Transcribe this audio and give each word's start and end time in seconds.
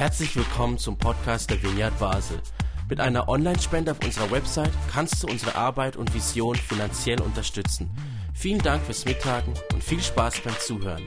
Herzlich 0.00 0.34
willkommen 0.34 0.78
zum 0.78 0.96
Podcast 0.96 1.50
der 1.50 1.62
Vineyard 1.62 1.98
Basel. 1.98 2.40
Mit 2.88 3.00
einer 3.00 3.28
Online-Spende 3.28 3.90
auf 3.90 4.02
unserer 4.02 4.30
Website 4.30 4.72
kannst 4.90 5.22
du 5.22 5.26
unsere 5.26 5.56
Arbeit 5.56 5.98
und 5.98 6.14
Vision 6.14 6.56
finanziell 6.56 7.20
unterstützen. 7.20 7.90
Vielen 8.32 8.60
Dank 8.62 8.82
fürs 8.82 9.04
Mittagen 9.04 9.52
und 9.74 9.84
viel 9.84 10.00
Spaß 10.00 10.40
beim 10.40 10.58
Zuhören. 10.58 11.04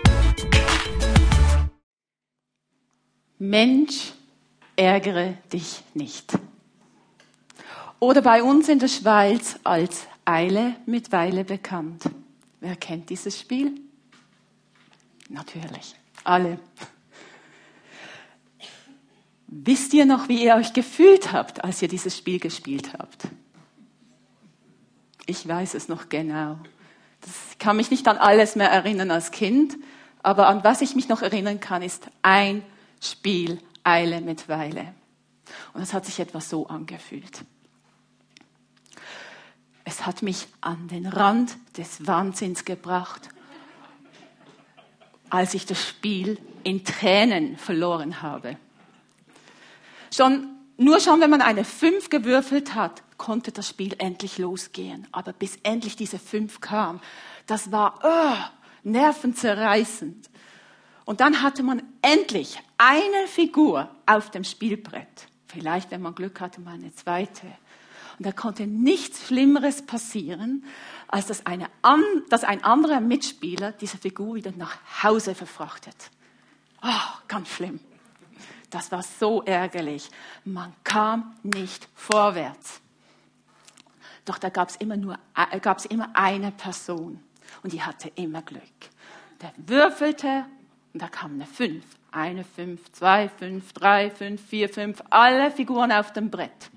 Mensch, 3.39 4.13
ärgere 4.75 5.39
dich 5.51 5.81
nicht. 5.95 6.37
Oder 7.99 8.21
bei 8.21 8.43
uns 8.43 8.69
in 8.69 8.77
der 8.77 8.89
Schweiz 8.89 9.57
als 9.63 10.05
Eile 10.23 10.75
mit 10.85 11.11
Weile 11.11 11.43
bekannt. 11.43 12.03
Wer 12.59 12.75
kennt 12.75 13.09
dieses 13.09 13.39
Spiel? 13.39 13.73
Natürlich, 15.29 15.95
alle. 16.23 16.59
Wisst 19.55 19.93
ihr 19.93 20.05
noch, 20.05 20.29
wie 20.29 20.43
ihr 20.43 20.55
euch 20.55 20.73
gefühlt 20.73 21.31
habt, 21.31 21.63
als 21.63 21.79
ihr 21.81 21.87
dieses 21.87 22.17
Spiel 22.17 22.39
gespielt 22.39 22.93
habt? 22.97 23.27
Ich 25.27 25.47
weiß 25.47 25.75
es 25.75 25.87
noch 25.87 26.09
genau. 26.09 26.57
Ich 27.51 27.59
kann 27.59 27.77
mich 27.77 27.91
nicht 27.91 28.07
an 28.07 28.17
alles 28.17 28.55
mehr 28.55 28.71
erinnern 28.71 29.11
als 29.11 29.29
Kind, 29.29 29.77
aber 30.23 30.47
an 30.47 30.63
was 30.63 30.81
ich 30.81 30.95
mich 30.95 31.07
noch 31.07 31.21
erinnern 31.21 31.59
kann, 31.59 31.83
ist 31.83 32.07
ein 32.23 32.63
Spiel 32.99 33.59
Eile 33.83 34.21
mit 34.21 34.49
Weile. 34.49 34.95
Und 35.73 35.81
es 35.83 35.93
hat 35.93 36.05
sich 36.05 36.19
etwas 36.19 36.49
so 36.49 36.65
angefühlt. 36.67 37.45
Es 39.85 40.07
hat 40.07 40.23
mich 40.23 40.47
an 40.61 40.87
den 40.87 41.05
Rand 41.05 41.55
des 41.77 42.07
Wahnsinns 42.07 42.65
gebracht, 42.65 43.29
als 45.29 45.53
ich 45.53 45.67
das 45.67 45.87
Spiel 45.87 46.39
in 46.63 46.83
Tränen 46.83 47.57
verloren 47.57 48.23
habe. 48.23 48.57
Schon, 50.15 50.47
nur 50.77 50.99
schon, 50.99 51.21
wenn 51.21 51.31
man 51.31 51.41
eine 51.41 51.65
Fünf 51.65 52.09
gewürfelt 52.09 52.75
hat, 52.75 53.01
konnte 53.17 53.51
das 53.51 53.67
Spiel 53.67 53.95
endlich 53.97 54.37
losgehen. 54.37 55.07
Aber 55.11 55.33
bis 55.33 55.57
endlich 55.63 55.95
diese 55.95 56.19
Fünf 56.19 56.61
kam, 56.61 56.99
das 57.47 57.71
war 57.71 57.99
oh, 58.03 58.59
nervenzerreißend. 58.83 60.29
Und 61.05 61.19
dann 61.19 61.41
hatte 61.41 61.63
man 61.63 61.81
endlich 62.03 62.59
eine 62.77 63.27
Figur 63.27 63.89
auf 64.05 64.29
dem 64.29 64.43
Spielbrett. 64.43 65.27
Vielleicht, 65.47 65.89
wenn 65.89 66.01
man 66.01 66.13
Glück 66.13 66.39
hatte, 66.41 66.61
mal 66.61 66.75
eine 66.75 66.93
zweite. 66.93 67.47
Und 68.19 68.27
da 68.27 68.31
konnte 68.31 68.67
nichts 68.67 69.27
Schlimmeres 69.27 69.81
passieren, 69.81 70.63
als 71.07 71.25
dass, 71.25 71.47
eine, 71.47 71.69
dass 72.29 72.43
ein 72.43 72.63
anderer 72.63 73.01
Mitspieler 73.01 73.71
diese 73.71 73.97
Figur 73.97 74.35
wieder 74.35 74.51
nach 74.55 74.77
Hause 75.01 75.33
verfrachtet. 75.33 75.95
Oh, 76.83 77.17
ganz 77.27 77.49
schlimm. 77.49 77.79
Das 78.73 78.91
war 78.91 79.03
so 79.03 79.43
ärgerlich. 79.43 80.09
Man 80.45 80.73
kam 80.83 81.35
nicht 81.43 81.87
vorwärts. 81.93 82.81
Doch 84.25 84.39
da 84.39 84.49
gab 84.49 84.69
es 84.69 84.77
immer 84.77 84.97
nur 84.97 85.19
äh, 85.35 85.59
gab's 85.59 85.85
immer 85.85 86.09
eine 86.13 86.51
Person 86.51 87.23
und 87.61 87.71
die 87.71 87.83
hatte 87.83 88.11
immer 88.15 88.41
Glück. 88.41 88.63
Der 89.41 89.53
würfelte 89.57 90.45
und 90.91 91.03
da 91.03 91.07
kam 91.07 91.33
eine 91.33 91.45
Fünf. 91.45 91.85
Eine 92.11 92.43
Fünf, 92.43 92.91
zwei 92.93 93.29
Fünf, 93.29 93.73
drei 93.73 94.09
Fünf, 94.09 94.43
vier 94.43 94.69
Fünf, 94.69 95.03
alle 95.11 95.51
Figuren 95.51 95.91
auf 95.91 96.11
dem 96.11 96.31
Brett. 96.31 96.71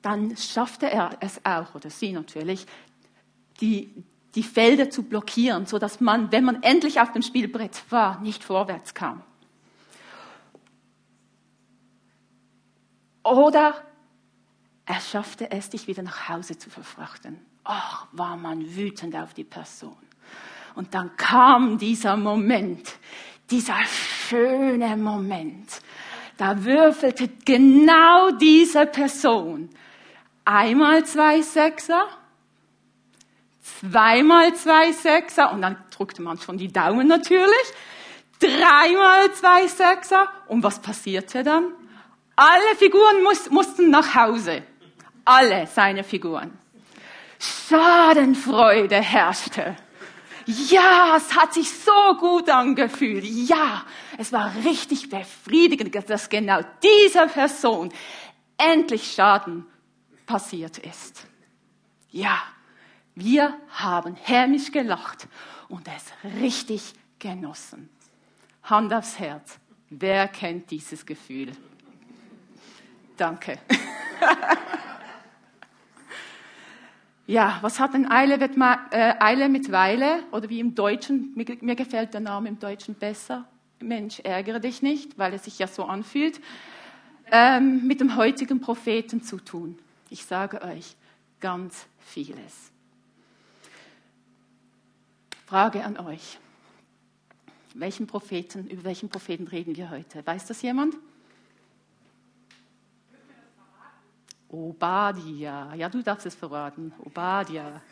Dann 0.00 0.34
schaffte 0.34 0.90
er 0.90 1.10
es 1.20 1.44
auch, 1.44 1.74
oder 1.74 1.90
sie 1.90 2.12
natürlich, 2.12 2.66
die, 3.60 4.02
die 4.34 4.42
Felder 4.42 4.90
zu 4.90 5.02
blockieren, 5.02 5.66
so 5.66 5.78
dass 5.78 6.00
man, 6.00 6.32
wenn 6.32 6.44
man 6.44 6.62
endlich 6.62 7.00
auf 7.00 7.12
dem 7.12 7.22
Spielbrett 7.22 7.82
war, 7.90 8.20
nicht 8.20 8.44
vorwärts 8.44 8.94
kam. 8.94 9.22
Oder 13.24 13.74
er 14.86 15.00
schaffte 15.00 15.50
es, 15.50 15.70
dich 15.70 15.86
wieder 15.86 16.02
nach 16.02 16.28
Hause 16.28 16.58
zu 16.58 16.70
verfrachten. 16.70 17.38
Ach, 17.64 18.06
war 18.12 18.36
man 18.36 18.74
wütend 18.74 19.14
auf 19.14 19.34
die 19.34 19.44
Person. 19.44 19.96
Und 20.74 20.94
dann 20.94 21.16
kam 21.16 21.78
dieser 21.78 22.16
Moment, 22.16 22.96
dieser 23.50 23.78
schöne 23.84 24.96
Moment. 24.96 25.80
Da 26.36 26.64
würfelte 26.64 27.28
genau 27.44 28.30
diese 28.32 28.86
Person 28.86 29.68
einmal 30.44 31.04
zwei 31.04 31.42
Sechser, 31.42 32.08
zweimal 33.62 34.54
zwei 34.54 34.92
Sechser 34.92 35.52
und 35.52 35.62
dann 35.62 35.76
drückte 35.90 36.22
man 36.22 36.38
schon 36.38 36.58
die 36.58 36.72
Daumen 36.72 37.06
natürlich, 37.06 37.72
dreimal 38.38 39.32
zwei 39.32 39.66
Sechser 39.66 40.28
und 40.48 40.62
was 40.62 40.80
passierte 40.80 41.42
dann? 41.42 41.72
Alle 42.36 42.76
Figuren 42.76 43.22
muss, 43.22 43.50
mussten 43.50 43.90
nach 43.90 44.14
Hause. 44.14 44.62
Alle 45.24 45.66
seine 45.66 46.02
Figuren. 46.02 46.58
Schadenfreude 47.38 49.00
herrschte. 49.00 49.76
Ja, 50.46 51.16
es 51.16 51.36
hat 51.36 51.54
sich 51.54 51.70
so 51.70 52.16
gut 52.18 52.50
angefühlt. 52.50 53.24
Ja, 53.24 53.84
es 54.18 54.32
war 54.32 54.52
richtig 54.64 55.08
befriedigend, 55.08 55.94
dass 56.10 56.28
genau 56.28 56.60
dieser 56.82 57.28
Person 57.28 57.92
endlich 58.58 59.12
Schaden 59.12 59.66
passiert 60.26 60.78
ist. 60.78 61.26
Ja, 62.10 62.42
wir 63.14 63.54
haben 63.68 64.14
hämisch 64.14 64.72
gelacht 64.72 65.28
und 65.68 65.86
es 65.88 66.12
richtig 66.40 66.94
genossen. 67.18 67.88
Hand 68.62 68.92
aufs 68.92 69.18
Herz. 69.18 69.58
Wer 69.90 70.28
kennt 70.28 70.70
dieses 70.70 71.04
Gefühl? 71.04 71.52
Danke. 73.16 73.58
Ja, 77.26 77.58
was 77.62 77.78
hat 77.78 77.94
denn 77.94 78.10
Eile, 78.10 78.34
äh, 78.90 79.14
Eile 79.20 79.48
mit 79.48 79.70
Weile? 79.70 80.24
Oder 80.32 80.48
wie 80.48 80.58
im 80.58 80.74
Deutschen, 80.74 81.32
mir, 81.34 81.46
mir, 81.60 81.76
gefällt 81.76 82.14
der 82.14 82.20
Name 82.20 82.48
im 82.48 82.58
Deutschen 82.58 82.94
besser. 82.94 83.46
Mensch, 83.78 84.20
ärgere 84.20 84.58
dich 84.58 84.82
nicht, 84.82 85.18
weil 85.18 85.32
es 85.32 85.44
sich 85.44 85.58
ja 85.58 85.68
so 85.68 85.84
anfühlt. 85.84 86.40
Ähm, 87.30 87.86
mit 87.86 88.00
dem 88.00 88.16
heutigen 88.16 88.60
Propheten 88.60 89.22
zu 89.22 89.38
tun. 89.38 89.78
Ich 90.10 90.24
sage 90.24 90.62
euch, 90.62 90.96
ganz 91.40 91.86
vieles. 92.00 92.71
Frage 95.52 95.84
an 95.84 95.98
euch. 95.98 96.38
Welchen 97.74 98.06
Propheten, 98.06 98.68
über 98.68 98.84
welchen 98.84 99.10
Propheten 99.10 99.46
reden 99.46 99.76
wir 99.76 99.90
heute? 99.90 100.26
Weiß 100.26 100.46
das 100.46 100.62
jemand? 100.62 100.94
Obadia. 104.48 105.74
Ja, 105.74 105.90
du 105.90 106.02
darfst 106.02 106.24
es 106.24 106.34
verraten. 106.34 106.94
Obadia. 107.00 107.82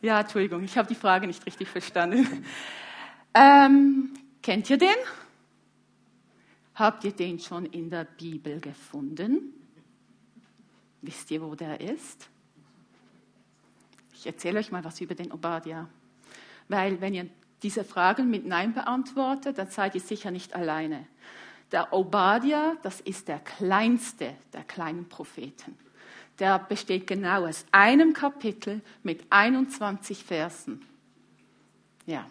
Ja, 0.00 0.20
Entschuldigung, 0.20 0.62
ich 0.62 0.78
habe 0.78 0.88
die 0.88 0.94
Frage 0.94 1.26
nicht 1.26 1.44
richtig 1.44 1.68
verstanden. 1.68 2.46
Ähm, 3.34 4.14
kennt 4.40 4.70
ihr 4.70 4.78
den? 4.78 4.96
Habt 6.74 7.04
ihr 7.04 7.12
den 7.12 7.38
schon 7.38 7.66
in 7.66 7.90
der 7.90 8.04
Bibel 8.04 8.58
gefunden? 8.58 9.52
Wisst 11.02 11.30
ihr, 11.30 11.42
wo 11.42 11.54
der 11.54 11.78
ist? 11.78 12.30
Ich 14.14 14.26
erzähle 14.26 14.60
euch 14.60 14.72
mal 14.72 14.82
was 14.82 14.98
über 15.02 15.14
den 15.14 15.30
Obadia. 15.30 15.90
Weil 16.72 17.00
wenn 17.00 17.14
ihr 17.14 17.26
diese 17.62 17.84
Fragen 17.84 18.28
mit 18.28 18.44
Nein 18.44 18.74
beantwortet, 18.74 19.58
dann 19.58 19.68
seid 19.68 19.94
ihr 19.94 20.00
sicher 20.00 20.32
nicht 20.32 20.54
alleine. 20.54 21.06
Der 21.70 21.92
Obadia, 21.92 22.76
das 22.82 23.00
ist 23.00 23.28
der 23.28 23.38
kleinste 23.38 24.34
der 24.52 24.64
kleinen 24.64 25.08
Propheten 25.08 25.78
der 26.42 26.58
besteht 26.58 27.06
genau 27.06 27.46
aus 27.46 27.64
einem 27.70 28.12
Kapitel 28.12 28.80
mit 29.04 29.24
21 29.30 30.24
Versen. 30.24 30.84
Ja. 32.04 32.26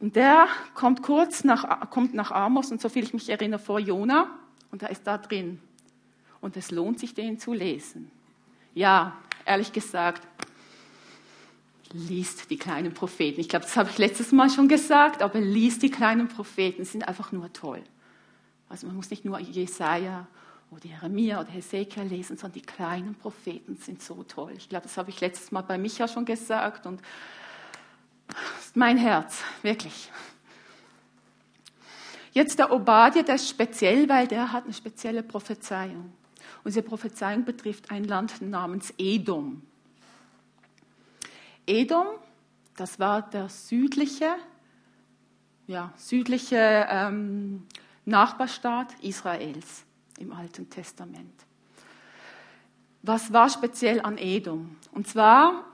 Und 0.00 0.16
der 0.16 0.48
kommt 0.74 1.02
kurz 1.02 1.44
nach, 1.44 1.90
kommt 1.90 2.14
nach 2.14 2.32
Amos 2.32 2.72
und 2.72 2.80
soviel 2.80 3.04
ich 3.04 3.14
mich 3.14 3.28
erinnere 3.28 3.60
vor 3.60 3.78
Jona 3.78 4.30
und 4.72 4.82
er 4.82 4.90
ist 4.90 5.06
da 5.06 5.18
drin. 5.18 5.60
Und 6.40 6.56
es 6.56 6.72
lohnt 6.72 6.98
sich, 6.98 7.14
den 7.14 7.38
zu 7.38 7.52
lesen. 7.52 8.10
Ja, 8.74 9.16
ehrlich 9.44 9.72
gesagt, 9.72 10.26
liest 11.92 12.50
die 12.50 12.58
kleinen 12.58 12.92
Propheten. 12.92 13.40
Ich 13.40 13.48
glaube, 13.48 13.64
das 13.64 13.76
habe 13.76 13.90
ich 13.90 13.98
letztes 13.98 14.32
Mal 14.32 14.50
schon 14.50 14.68
gesagt, 14.68 15.22
aber 15.22 15.40
liest 15.40 15.82
die 15.82 15.90
kleinen 15.90 16.28
Propheten, 16.28 16.84
sind 16.84 17.06
einfach 17.06 17.32
nur 17.32 17.52
toll. 17.52 17.82
Also 18.68 18.86
man 18.86 18.96
muss 18.96 19.10
nicht 19.10 19.24
nur 19.24 19.38
Jesaja 19.38 20.26
oder 20.70 20.84
Jeremia 20.84 21.40
oder 21.40 21.50
Hesekiel 21.50 22.04
lesen, 22.04 22.36
sondern 22.36 22.60
die 22.60 22.66
kleinen 22.66 23.14
Propheten 23.14 23.76
sind 23.76 24.02
so 24.02 24.22
toll. 24.24 24.52
Ich 24.56 24.68
glaube, 24.68 24.84
das 24.84 24.96
habe 24.98 25.10
ich 25.10 25.20
letztes 25.20 25.50
Mal 25.50 25.62
bei 25.62 25.78
Micha 25.78 26.06
schon 26.06 26.24
gesagt 26.24 26.86
und 26.86 27.00
das 28.28 28.66
ist 28.66 28.76
mein 28.76 28.98
Herz, 28.98 29.42
wirklich. 29.62 30.10
Jetzt 32.32 32.58
der 32.58 32.70
Obadiah, 32.70 33.22
der 33.22 33.36
ist 33.36 33.48
speziell, 33.48 34.08
weil 34.08 34.28
der 34.28 34.52
hat 34.52 34.64
eine 34.64 34.74
spezielle 34.74 35.22
Prophezeiung. 35.22 36.12
Und 36.62 36.66
diese 36.66 36.82
Prophezeiung 36.82 37.44
betrifft 37.44 37.90
ein 37.90 38.04
Land 38.04 38.42
namens 38.42 38.92
Edom. 38.98 39.62
Edom, 41.68 42.06
das 42.76 42.98
war 42.98 43.22
der 43.22 43.48
südliche 43.48 44.34
ja, 45.68 45.92
südliche 45.96 46.86
ähm, 46.90 47.66
Nachbarstaat 48.04 48.94
Israels 49.02 49.84
im 50.18 50.32
Alten 50.32 50.68
Testament. 50.68 51.34
Was 53.02 53.32
war 53.32 53.48
speziell 53.48 54.00
an 54.00 54.18
Edom? 54.18 54.76
Und 54.92 55.06
zwar, 55.06 55.64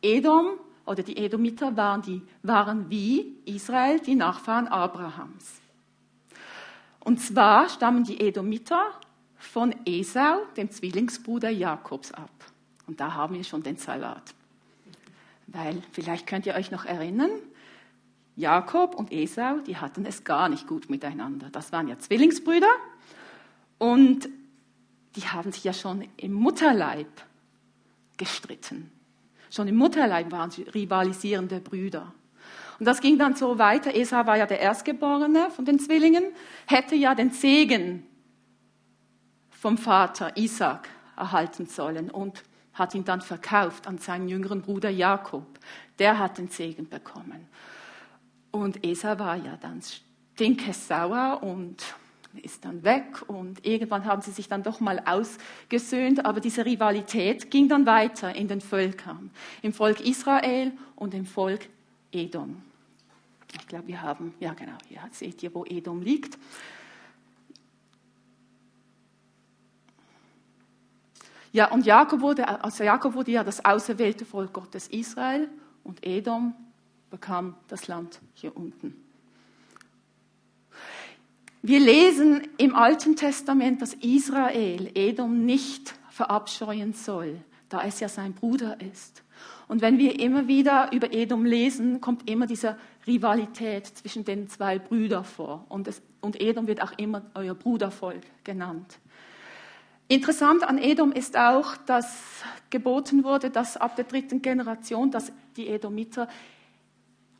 Edom 0.00 0.58
oder 0.86 1.02
die 1.02 1.16
Edomiter 1.16 1.76
waren, 1.76 2.00
die, 2.02 2.22
waren 2.42 2.88
wie 2.88 3.36
Israel 3.44 3.98
die 3.98 4.14
Nachfahren 4.14 4.68
Abrahams. 4.68 5.60
Und 7.00 7.20
zwar 7.20 7.68
stammen 7.68 8.04
die 8.04 8.20
Edomiter 8.20 8.92
von 9.36 9.74
Esau, 9.84 10.44
dem 10.56 10.70
Zwillingsbruder 10.70 11.50
Jakobs, 11.50 12.12
ab. 12.12 12.30
Und 12.86 13.00
da 13.00 13.12
haben 13.12 13.34
wir 13.34 13.44
schon 13.44 13.62
den 13.62 13.76
Salat. 13.76 14.35
Weil, 15.46 15.82
vielleicht 15.92 16.26
könnt 16.26 16.46
ihr 16.46 16.54
euch 16.54 16.70
noch 16.70 16.84
erinnern, 16.84 17.30
Jakob 18.36 18.94
und 18.94 19.12
Esau, 19.12 19.60
die 19.66 19.76
hatten 19.78 20.04
es 20.04 20.24
gar 20.24 20.48
nicht 20.48 20.66
gut 20.66 20.90
miteinander. 20.90 21.48
Das 21.50 21.72
waren 21.72 21.88
ja 21.88 21.98
Zwillingsbrüder 21.98 22.68
und 23.78 24.28
die 25.16 25.22
haben 25.22 25.52
sich 25.52 25.64
ja 25.64 25.72
schon 25.72 26.06
im 26.18 26.34
Mutterleib 26.34 27.08
gestritten. 28.18 28.90
Schon 29.50 29.68
im 29.68 29.76
Mutterleib 29.76 30.30
waren 30.32 30.50
sie 30.50 30.62
rivalisierende 30.62 31.60
Brüder. 31.60 32.12
Und 32.78 32.84
das 32.84 33.00
ging 33.00 33.18
dann 33.18 33.34
so 33.36 33.58
weiter. 33.58 33.94
Esau 33.94 34.26
war 34.26 34.36
ja 34.36 34.44
der 34.44 34.60
Erstgeborene 34.60 35.50
von 35.50 35.64
den 35.64 35.78
Zwillingen, 35.78 36.24
hätte 36.66 36.94
ja 36.94 37.14
den 37.14 37.30
Segen 37.30 38.06
vom 39.50 39.78
Vater 39.78 40.36
Isaac 40.36 40.88
erhalten 41.16 41.66
sollen 41.66 42.10
und 42.10 42.42
hat 42.76 42.94
ihn 42.94 43.04
dann 43.04 43.20
verkauft 43.20 43.86
an 43.86 43.98
seinen 43.98 44.28
jüngeren 44.28 44.62
Bruder 44.62 44.90
Jakob. 44.90 45.46
Der 45.98 46.18
hat 46.18 46.38
den 46.38 46.48
Segen 46.48 46.88
bekommen. 46.88 47.48
Und 48.50 48.84
Esau 48.84 49.18
war 49.18 49.36
ja 49.36 49.58
dann 49.60 49.80
stinkesauer 49.82 51.42
und 51.42 51.82
ist 52.42 52.64
dann 52.64 52.84
weg 52.84 53.22
und 53.28 53.64
irgendwann 53.64 54.04
haben 54.04 54.20
sie 54.20 54.30
sich 54.30 54.46
dann 54.46 54.62
doch 54.62 54.80
mal 54.80 55.02
ausgesöhnt, 55.06 56.24
aber 56.26 56.40
diese 56.40 56.66
Rivalität 56.66 57.50
ging 57.50 57.68
dann 57.68 57.86
weiter 57.86 58.34
in 58.34 58.46
den 58.46 58.60
Völkern, 58.60 59.30
im 59.62 59.72
Volk 59.72 60.00
Israel 60.00 60.72
und 60.96 61.14
im 61.14 61.24
Volk 61.24 61.68
Edom. 62.12 62.62
Ich 63.58 63.66
glaube, 63.68 63.88
wir 63.88 64.02
haben, 64.02 64.34
ja 64.38 64.52
genau, 64.52 64.76
hier 64.86 65.00
seht 65.12 65.42
ihr, 65.42 65.54
wo 65.54 65.64
Edom 65.64 66.02
liegt. 66.02 66.36
Ja, 71.56 71.72
und 71.72 71.86
Jakob 71.86 72.20
wurde, 72.20 72.62
also 72.62 72.84
Jakob 72.84 73.14
wurde 73.14 73.30
ja 73.30 73.42
das 73.42 73.64
auserwählte 73.64 74.26
Volk 74.26 74.52
Gottes 74.52 74.88
Israel 74.88 75.48
und 75.84 76.04
Edom 76.04 76.54
bekam 77.08 77.54
das 77.68 77.88
Land 77.88 78.20
hier 78.34 78.54
unten. 78.54 78.94
Wir 81.62 81.80
lesen 81.80 82.46
im 82.58 82.74
Alten 82.74 83.16
Testament, 83.16 83.80
dass 83.80 83.94
Israel 83.94 84.90
Edom 84.94 85.46
nicht 85.46 85.94
verabscheuen 86.10 86.92
soll, 86.92 87.40
da 87.70 87.84
es 87.84 88.00
ja 88.00 88.10
sein 88.10 88.34
Bruder 88.34 88.78
ist. 88.82 89.22
Und 89.66 89.80
wenn 89.80 89.96
wir 89.96 90.20
immer 90.20 90.48
wieder 90.48 90.92
über 90.92 91.10
Edom 91.14 91.46
lesen, 91.46 92.02
kommt 92.02 92.28
immer 92.28 92.46
diese 92.46 92.76
Rivalität 93.06 93.86
zwischen 93.86 94.26
den 94.26 94.50
zwei 94.50 94.78
Brüdern 94.78 95.24
vor. 95.24 95.64
Und, 95.70 95.88
es, 95.88 96.02
und 96.20 96.38
Edom 96.38 96.66
wird 96.66 96.82
auch 96.82 96.92
immer 96.98 97.22
euer 97.34 97.54
Brudervolk 97.54 98.20
genannt. 98.44 98.98
Interessant 100.08 100.62
an 100.62 100.78
Edom 100.78 101.10
ist 101.12 101.36
auch, 101.36 101.76
dass 101.78 102.42
geboten 102.70 103.24
wurde, 103.24 103.50
dass 103.50 103.76
ab 103.76 103.96
der 103.96 104.04
dritten 104.04 104.42
Generation, 104.42 105.10
dass 105.10 105.32
die 105.56 105.68
Edomiter 105.68 106.28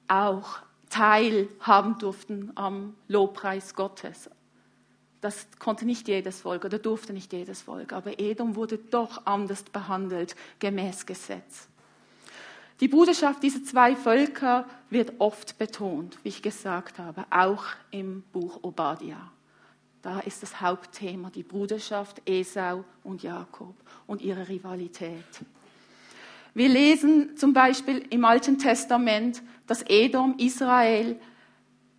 auch 0.08 0.58
teilhaben 0.90 1.98
durften 1.98 2.52
am 2.54 2.94
Lobpreis 3.08 3.74
Gottes. 3.74 4.30
Das 5.20 5.46
konnte 5.58 5.84
nicht 5.84 6.08
jedes 6.08 6.40
Volk 6.40 6.64
oder 6.64 6.78
durfte 6.78 7.12
nicht 7.12 7.32
jedes 7.32 7.62
Volk, 7.62 7.92
aber 7.92 8.18
Edom 8.20 8.54
wurde 8.54 8.78
doch 8.78 9.26
anders 9.26 9.62
behandelt 9.64 10.36
gemäß 10.58 11.06
Gesetz. 11.06 11.68
Die 12.80 12.88
Bruderschaft 12.88 13.42
dieser 13.42 13.64
zwei 13.64 13.96
Völker 13.96 14.66
wird 14.90 15.14
oft 15.18 15.58
betont, 15.58 16.18
wie 16.22 16.28
ich 16.28 16.42
gesagt 16.42 16.98
habe, 16.98 17.24
auch 17.30 17.64
im 17.90 18.22
Buch 18.32 18.60
Obadiah. 18.62 19.30
Da 20.06 20.20
ist 20.20 20.40
das 20.40 20.60
Hauptthema 20.60 21.30
die 21.30 21.42
Bruderschaft 21.42 22.22
Esau 22.26 22.84
und 23.02 23.24
Jakob 23.24 23.74
und 24.06 24.22
ihre 24.22 24.48
Rivalität. 24.48 25.24
Wir 26.54 26.68
lesen 26.68 27.36
zum 27.36 27.52
Beispiel 27.52 28.06
im 28.10 28.24
Alten 28.24 28.56
Testament, 28.56 29.42
dass 29.66 29.82
Edom 29.88 30.36
Israel 30.38 31.18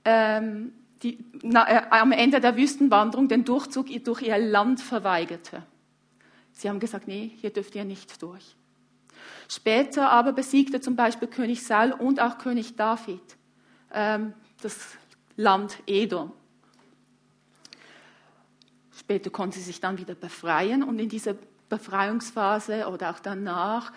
ähm, 0.05 0.71
die, 1.03 1.17
na, 1.43 1.69
äh, 1.69 1.81
am 1.89 2.13
Ende 2.13 2.39
der 2.39 2.55
Wüstenwanderung 2.55 3.27
den 3.27 3.43
Durchzug 3.43 3.87
durch 4.05 4.21
ihr 4.21 4.37
Land 4.37 4.79
verweigerte. 4.79 5.63
Sie 6.53 6.69
haben 6.69 6.79
gesagt, 6.79 7.09
nee, 7.09 7.33
hier 7.41 7.49
dürft 7.49 7.75
ihr 7.75 7.83
nicht 7.83 8.21
durch. 8.21 8.55
Später 9.49 10.11
aber 10.11 10.31
besiegte 10.31 10.79
zum 10.79 10.95
Beispiel 10.95 11.27
König 11.27 11.61
Saul 11.61 11.91
und 11.91 12.21
auch 12.21 12.37
König 12.37 12.77
David 12.77 13.19
ähm, 13.91 14.31
das 14.61 14.95
Land 15.35 15.79
Edom. 15.87 16.31
Später 19.07 19.29
konnte 19.29 19.57
sie 19.57 19.63
sich 19.63 19.79
dann 19.79 19.97
wieder 19.97 20.15
befreien 20.15 20.83
und 20.83 20.99
in 20.99 21.07
dieser 21.07 21.33
Befreiungsphase 21.69 22.89
oder 22.89 23.11
auch 23.11 23.19
danach 23.19 23.93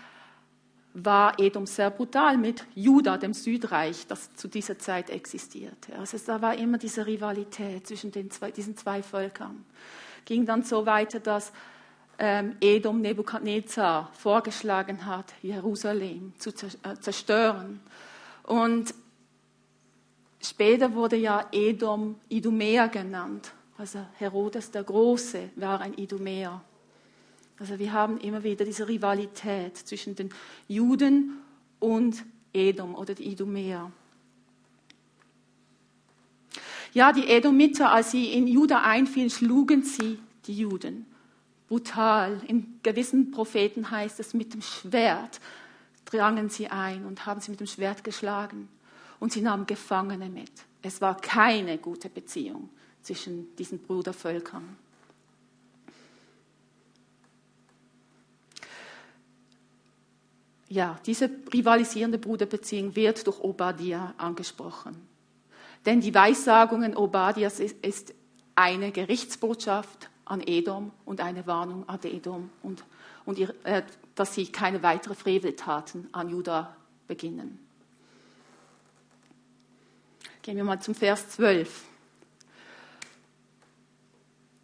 war 0.94 1.40
Edom 1.40 1.66
sehr 1.66 1.90
brutal 1.90 2.38
mit 2.38 2.64
Juda, 2.76 3.18
dem 3.18 3.34
Südreich, 3.34 4.06
das 4.06 4.32
zu 4.36 4.46
dieser 4.46 4.78
Zeit 4.78 5.10
existierte. 5.10 5.96
Also 5.98 6.16
da 6.24 6.40
war 6.40 6.54
immer 6.54 6.78
diese 6.78 7.08
Rivalität 7.08 7.88
zwischen 7.88 8.12
zwei, 8.30 8.52
diesen 8.52 8.76
zwei 8.76 9.02
Völkern. 9.02 9.64
Ging 10.26 10.46
dann 10.46 10.62
so 10.62 10.86
weiter, 10.86 11.18
dass 11.18 11.50
ähm, 12.16 12.54
Edom 12.60 13.00
Nebukadnezar 13.00 14.12
vorgeschlagen 14.12 15.06
hat, 15.06 15.34
Jerusalem 15.42 16.34
zu 16.38 16.50
äh, 16.50 16.94
zerstören. 17.00 17.80
Und 18.44 18.94
später 20.40 20.94
wurde 20.94 21.16
ja 21.16 21.48
Edom 21.50 22.14
Idumäer 22.28 22.86
genannt. 22.86 23.50
Also 23.80 24.00
Herodes 24.18 24.70
der 24.70 24.84
Große 24.84 25.48
war 25.56 25.80
ein 25.80 25.96
Idumäer. 25.96 26.60
Also 27.58 27.78
wir 27.78 27.94
haben 27.94 28.18
immer 28.18 28.44
wieder 28.44 28.66
diese 28.66 28.86
Rivalität 28.86 29.74
zwischen 29.74 30.14
den 30.14 30.28
Juden 30.68 31.38
und 31.78 32.22
Edom 32.52 32.94
oder 32.94 33.14
die 33.14 33.30
Idumäer. 33.30 33.90
Ja, 36.92 37.10
die 37.10 37.26
Edomiter, 37.26 37.90
als 37.90 38.10
sie 38.10 38.34
in 38.34 38.46
Juda 38.48 38.82
einfielen, 38.82 39.30
schlugen 39.30 39.82
sie 39.82 40.18
die 40.44 40.58
Juden. 40.58 41.06
Brutal. 41.66 42.42
In 42.48 42.80
gewissen 42.82 43.30
Propheten 43.30 43.90
heißt 43.90 44.20
es, 44.20 44.34
mit 44.34 44.52
dem 44.52 44.60
Schwert 44.60 45.40
drangen 46.04 46.50
sie 46.50 46.68
ein 46.68 47.06
und 47.06 47.24
haben 47.24 47.40
sie 47.40 47.50
mit 47.50 47.60
dem 47.60 47.66
Schwert 47.66 48.04
geschlagen. 48.04 48.68
Und 49.18 49.32
sie 49.32 49.40
nahmen 49.40 49.64
Gefangene 49.64 50.28
mit. 50.28 50.52
Es 50.82 51.00
war 51.00 51.16
keine 51.16 51.78
gute 51.78 52.10
Beziehung 52.10 52.68
zwischen 53.02 53.54
diesen 53.56 53.78
Brudervölkern. 53.80 54.76
ja, 60.70 60.98
diese 61.04 61.28
rivalisierende 61.52 62.18
Bruderbeziehung 62.18 62.94
wird 62.94 63.26
durch 63.26 63.40
Obadiah 63.40 64.14
angesprochen. 64.16 64.96
Denn 65.84 66.00
die 66.00 66.14
Weissagungen 66.14 66.96
Obadias 66.96 67.58
ist 67.58 68.14
eine 68.54 68.92
Gerichtsbotschaft 68.92 70.08
an 70.24 70.40
Edom 70.40 70.92
und 71.04 71.20
eine 71.20 71.46
Warnung 71.46 71.88
an 71.88 71.98
Edom 72.04 72.50
und, 72.62 72.84
und 73.24 73.38
ihr, 73.38 73.52
äh, 73.64 73.82
dass 74.14 74.34
sie 74.34 74.46
keine 74.46 74.82
weiteren 74.82 75.16
Freveltaten 75.16 76.08
an 76.12 76.28
Juda 76.28 76.76
beginnen. 77.08 77.58
Gehen 80.42 80.56
wir 80.56 80.64
mal 80.64 80.80
zum 80.80 80.94
Vers 80.94 81.30
12. 81.30 81.89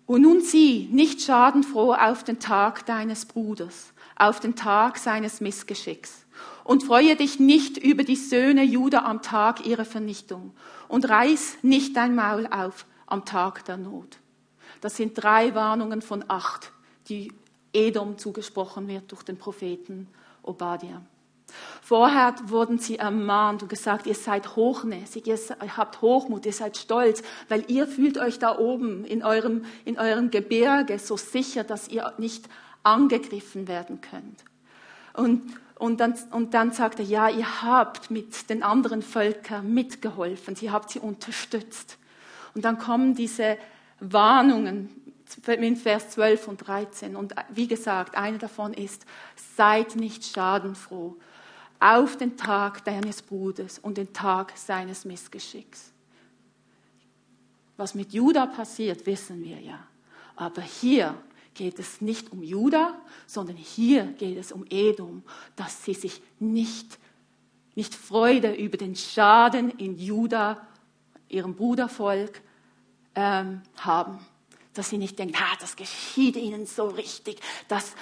Und 0.07 0.23
nun 0.23 0.41
sieh 0.41 0.89
nicht 0.93 1.21
schadenfroh 1.21 1.93
auf 1.93 2.23
den 2.23 2.39
Tag 2.39 2.87
deines 2.87 3.27
Bruders, 3.27 3.93
auf 4.15 4.39
den 4.39 4.55
Tag 4.55 4.99
seines 4.99 5.41
Missgeschicks. 5.41 6.25
Und 6.63 6.85
freue 6.85 7.17
dich 7.17 7.41
nicht 7.41 7.77
über 7.77 8.05
die 8.05 8.17
Söhne 8.17 8.63
Juda 8.63 9.05
am 9.05 9.23
Tag 9.23 9.67
ihrer 9.67 9.85
Vernichtung. 9.85 10.55
Und 10.89 11.09
reiß 11.09 11.59
nicht 11.63 11.97
dein 11.97 12.15
Maul 12.15 12.47
auf 12.47 12.87
am 13.07 13.25
Tag 13.25 13.65
der 13.65 13.77
Not. 13.77 14.19
Das 14.81 14.97
sind 14.97 15.15
drei 15.15 15.55
Warnungen 15.55 16.03
von 16.03 16.25
acht, 16.29 16.71
die 17.09 17.33
Edom 17.73 18.19
zugesprochen 18.19 18.89
wird 18.89 19.11
durch 19.11 19.23
den 19.23 19.39
Propheten 19.39 20.09
Obadiah. 20.43 21.03
Vorher 21.83 22.35
wurden 22.47 22.79
sie 22.79 22.99
ermahnt 22.99 23.63
und 23.63 23.69
gesagt, 23.69 24.07
ihr 24.07 24.15
seid 24.15 24.57
hochnäsig, 24.57 25.27
ihr 25.27 25.39
habt 25.77 26.03
Hochmut, 26.03 26.45
ihr 26.45 26.53
seid 26.53 26.77
stolz, 26.77 27.23
weil 27.49 27.65
ihr 27.69 27.87
fühlt 27.87 28.19
euch 28.19 28.39
da 28.39 28.59
oben 28.59 29.05
in 29.05 29.23
eurem, 29.23 29.65
in 29.85 29.99
eurem 29.99 30.31
Gebirge 30.31 30.99
so 30.99 31.17
sicher, 31.17 31.63
dass 31.63 31.89
ihr 31.89 32.13
nicht 32.19 32.49
angegriffen 32.83 33.69
werden 33.69 34.01
könnt. 34.01 34.45
Und 35.15 35.43
Und 35.79 36.01
dann, 36.01 36.15
und 36.31 36.55
dann 36.55 36.73
sagt 36.73 37.01
er, 37.01 37.05
ja, 37.05 37.29
ihr 37.29 37.63
habt 37.63 38.11
mit 38.11 38.49
den 38.49 38.63
anderen 38.63 39.03
Völkern 39.03 39.75
mitgeholfen, 39.75 40.57
sie 40.57 40.71
habt 40.71 40.89
sie 40.89 41.01
unterstützt. 41.01 41.99
Und 42.55 42.65
dann 42.65 42.79
kommen 42.79 43.15
diese 43.15 43.59
Warnungen 44.01 44.89
in 45.47 45.77
Vers 45.77 46.09
12 46.11 46.49
und 46.49 46.67
13. 46.67 47.15
Und 47.15 47.35
wie 47.51 47.67
gesagt, 47.67 48.17
eine 48.17 48.39
davon 48.39 48.73
ist, 48.73 49.05
seid 49.57 49.97
nicht 49.97 50.25
schadenfroh 50.25 51.17
auf 51.81 52.17
den 52.17 52.37
Tag 52.37 52.85
deines 52.85 53.23
Bruders 53.23 53.79
und 53.79 53.99
den 53.99 54.13
Tag 54.13 54.53
seines 54.57 55.05
Missgeschicks. 55.05 55.93
Was 57.77 57.95
mit 57.95 58.13
Judah 58.13 58.47
passiert, 58.47 59.07
wissen 59.07 59.45
wir 59.45 59.61
ja. 59.61 59.87
Aber 60.35 60.63
hier 60.63 61.15
geht 61.55 61.79
es 61.79 62.01
nicht 62.01 62.33
um 62.33 62.43
Judah, 62.43 62.95
sondern 63.27 63.57
hier 63.57 64.05
geht 64.05 64.39
es 64.39 64.53
um 64.53 64.65
Edom, 64.71 65.23
dass 65.57 65.85
sie 65.85 65.95
sich 65.95 66.23
nicht, 66.39 66.99
nicht 67.75 67.95
Freude 67.95 68.55
über 68.55 68.77
den 68.77 68.95
Schaden 68.95 69.71
in 69.71 69.99
Judah, 69.99 70.67
ihrem 71.29 71.55
Brudervolk, 71.55 72.41
ähm, 73.15 73.63
haben. 73.77 74.19
Dass 74.75 74.91
sie 74.91 74.99
nicht 74.99 75.19
denken, 75.19 75.37
ah, 75.39 75.57
das 75.61 75.77
geschieht 75.77 76.37
ihnen 76.37 76.67
so 76.67 76.87
richtig, 76.89 77.41
das 77.69 77.95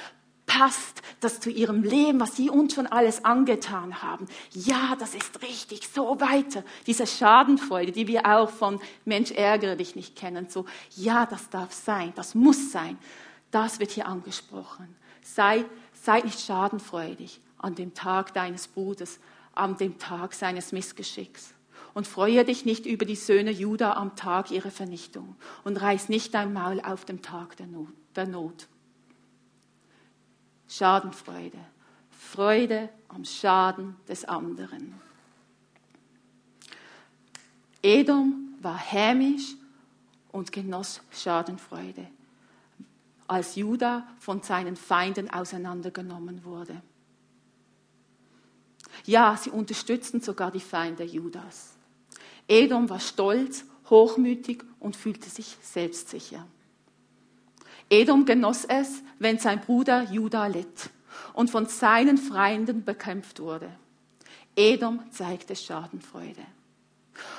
passt 0.56 1.02
das 1.20 1.40
zu 1.40 1.50
ihrem 1.50 1.82
Leben, 1.82 2.20
was 2.20 2.36
sie 2.36 2.48
uns 2.48 2.74
schon 2.74 2.86
alles 2.86 3.24
angetan 3.24 4.02
haben. 4.02 4.26
Ja, 4.52 4.94
das 4.98 5.14
ist 5.14 5.42
richtig, 5.42 5.88
so 5.88 6.20
weiter. 6.20 6.62
Diese 6.86 7.06
Schadenfreude, 7.06 7.92
die 7.92 8.06
wir 8.06 8.26
auch 8.26 8.50
von 8.50 8.80
Mensch 9.04 9.32
ärgere 9.32 9.76
dich 9.76 9.96
nicht 9.96 10.16
kennen, 10.16 10.46
so, 10.48 10.64
ja, 10.94 11.26
das 11.26 11.50
darf 11.50 11.72
sein, 11.72 12.12
das 12.14 12.34
muss 12.34 12.70
sein. 12.70 12.98
Das 13.50 13.80
wird 13.80 13.90
hier 13.90 14.06
angesprochen. 14.06 14.94
Sei, 15.22 15.64
sei 15.92 16.20
nicht 16.20 16.40
schadenfreudig 16.40 17.40
an 17.58 17.74
dem 17.74 17.94
Tag 17.94 18.34
deines 18.34 18.68
Bruders, 18.68 19.18
an 19.54 19.76
dem 19.76 19.98
Tag 19.98 20.34
seines 20.34 20.72
Missgeschicks. 20.72 21.54
Und 21.94 22.06
freue 22.06 22.44
dich 22.44 22.64
nicht 22.64 22.86
über 22.86 23.04
die 23.04 23.16
Söhne 23.16 23.50
Juda 23.50 23.94
am 23.94 24.16
Tag 24.16 24.50
ihrer 24.50 24.72
Vernichtung 24.72 25.36
und 25.62 25.80
reiß 25.80 26.08
nicht 26.08 26.34
dein 26.34 26.52
Maul 26.52 26.80
auf 26.80 27.04
dem 27.04 27.22
Tag 27.22 27.56
der 27.56 27.66
Not. 27.66 27.88
Der 28.16 28.26
Not. 28.26 28.68
Schadenfreude. 30.76 31.58
Freude 32.10 32.88
am 33.08 33.24
Schaden 33.24 33.96
des 34.08 34.24
anderen. 34.24 34.94
Edom 37.80 38.56
war 38.60 38.76
hämisch 38.76 39.54
und 40.32 40.50
genoss 40.50 41.00
Schadenfreude, 41.12 42.08
als 43.28 43.54
Juda 43.54 44.08
von 44.18 44.42
seinen 44.42 44.74
Feinden 44.74 45.30
auseinandergenommen 45.30 46.44
wurde. 46.44 46.82
Ja, 49.04 49.36
sie 49.36 49.50
unterstützten 49.50 50.20
sogar 50.20 50.50
die 50.50 50.60
Feinde 50.60 51.04
Judas. 51.04 51.76
Edom 52.48 52.88
war 52.88 53.00
stolz, 53.00 53.64
hochmütig 53.90 54.64
und 54.80 54.96
fühlte 54.96 55.28
sich 55.30 55.56
selbstsicher. 55.62 56.46
Edom 57.90 58.24
genoss 58.24 58.64
es, 58.64 59.02
wenn 59.18 59.38
sein 59.38 59.60
Bruder 59.60 60.10
Judah 60.10 60.46
litt 60.46 60.90
und 61.32 61.50
von 61.50 61.66
seinen 61.66 62.18
Feinden 62.18 62.84
bekämpft 62.84 63.40
wurde. 63.40 63.70
Edom 64.56 65.00
zeigte 65.10 65.56
Schadenfreude. 65.56 66.42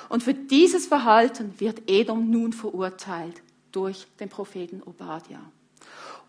Und 0.10 0.24
für 0.24 0.34
dieses 0.34 0.88
Verhalten 0.88 1.60
wird 1.60 1.90
Edom 1.90 2.30
nun 2.30 2.54
verurteilt 2.54 3.42
durch 3.72 4.08
den 4.20 4.30
Propheten 4.30 4.82
Obadiah. 4.84 5.52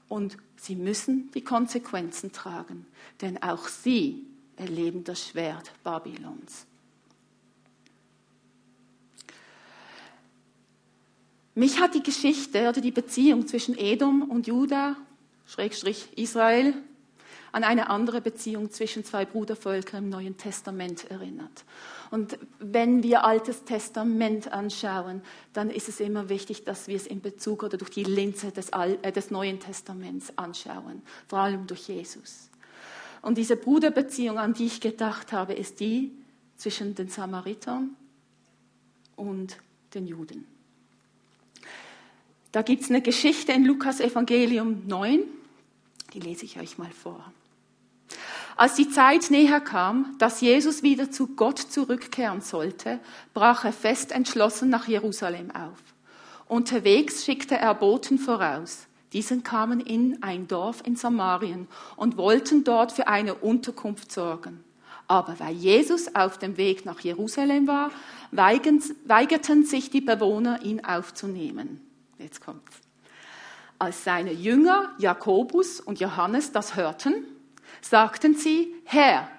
Und 0.09 0.37
sie 0.57 0.77
müssen 0.77 1.31
die 1.33 1.43
Konsequenzen 1.43 2.33
tragen, 2.33 2.87
denn 3.21 3.43
auch 3.43 3.69
sie 3.69 4.27
erleben 4.57 5.05
das 5.05 5.29
Schwert 5.29 5.73
Babylons. 5.85 6.67
Mich 11.59 11.81
hat 11.81 11.95
die 11.95 12.03
Geschichte 12.03 12.69
oder 12.69 12.83
die 12.83 12.91
Beziehung 12.91 13.47
zwischen 13.47 13.79
Edom 13.79 14.23
und 14.25 14.47
Juda, 14.47 14.95
Schrägstrich 15.47 16.07
Israel, 16.15 16.75
an 17.51 17.65
eine 17.65 17.89
andere 17.89 18.21
Beziehung 18.21 18.71
zwischen 18.71 19.07
zwei 19.07 19.25
Brudervölkern 19.25 20.05
im 20.05 20.11
Neuen 20.11 20.37
Testament 20.37 21.11
erinnert. 21.11 21.65
Und 22.11 22.39
wenn 22.59 23.03
wir 23.03 23.25
Altes 23.25 23.65
Testament 23.65 24.53
anschauen, 24.53 25.23
dann 25.55 25.71
ist 25.71 25.89
es 25.89 25.99
immer 25.99 26.29
wichtig, 26.29 26.65
dass 26.65 26.89
wir 26.89 26.97
es 26.97 27.07
in 27.07 27.23
Bezug 27.23 27.63
oder 27.63 27.79
durch 27.79 27.91
die 27.91 28.05
Linse 28.05 28.53
des, 28.53 28.75
Al 28.75 28.99
äh, 29.01 29.11
des 29.11 29.31
Neuen 29.31 29.59
Testaments 29.59 30.37
anschauen, 30.37 31.01
vor 31.27 31.39
allem 31.39 31.67
durch 31.67 31.89
Jesus. 31.89 32.51
Und 33.23 33.39
diese 33.39 33.57
Bruderbeziehung, 33.57 34.39
an 34.39 34.53
die 34.53 34.67
ich 34.67 34.83
gedacht 34.83 35.33
habe, 35.33 35.55
ist 35.55 35.81
die 35.81 36.13
zwischen 36.57 36.95
den 36.95 37.09
Samaritern 37.09 37.97
und 39.17 39.57
den 39.95 40.07
Juden. 40.07 40.56
Da 42.57 42.63
gibt 42.63 42.85
es 42.85 42.89
eine 42.89 43.03
Geschichte 43.03 43.53
in 43.53 43.67
Lukas 43.67 44.01
Evangelium 44.01 44.85
9, 44.87 45.21
die 46.15 46.21
lese 46.21 46.47
ich 46.47 46.59
euch 46.59 46.79
mal 46.79 46.91
vor. 46.91 47.23
Als 48.57 48.77
die 48.77 48.89
Zeit 48.89 49.31
näher 49.31 49.61
kam, 49.61 50.15
dass 50.19 50.41
Jesus 50.41 50.83
wieder 50.83 51.11
zu 51.11 51.27
Gott 51.37 51.59
zurückkehren 51.59 52.41
sollte, 52.41 52.99
brach 53.35 53.67
er 53.67 53.75
fest 53.75 54.11
entschlossen 54.11 54.71
nach 54.71 54.89
Jerusalem 54.89 55.51
auf. 55.51 55.77
Unterwegs 56.49 57.27
schickte 57.27 57.59
er 57.59 57.75
Boten 57.75 58.19
voraus. 58.19 58.87
Diesen 59.13 59.43
kamen 59.43 59.81
in 59.81 60.23
ein 60.23 60.49
Dorf 60.49 60.81
in 60.83 60.97
Samarien 60.97 61.69
und 61.97 62.17
wollten 62.17 62.65
dort 62.65 62.91
für 62.91 63.07
eine 63.07 63.35
Unterkunft 63.35 64.11
sorgen. 64.11 64.65
Aber 65.09 65.39
weil 65.41 65.55
Jesus 65.55 66.15
auf 66.15 66.39
dem 66.39 66.57
Weg 66.57 66.87
nach 66.87 67.01
Jerusalem 67.01 67.67
war, 67.67 67.91
weigerten 68.31 69.67
sich 69.67 69.91
die 69.91 70.01
Bewohner, 70.01 70.63
ihn 70.63 70.83
aufzunehmen. 70.83 71.86
Jetzt 72.19 72.41
kommt's. 72.41 72.81
Als 73.79 74.05
seine 74.05 74.33
Jünger 74.33 74.95
Jakobus 74.99 75.81
und 75.81 76.01
Johannes 76.01 76.53
das 76.53 76.77
hörten, 76.77 77.25
sagten 77.83 78.35
sie, 78.35 78.75
Herr, 78.85 79.31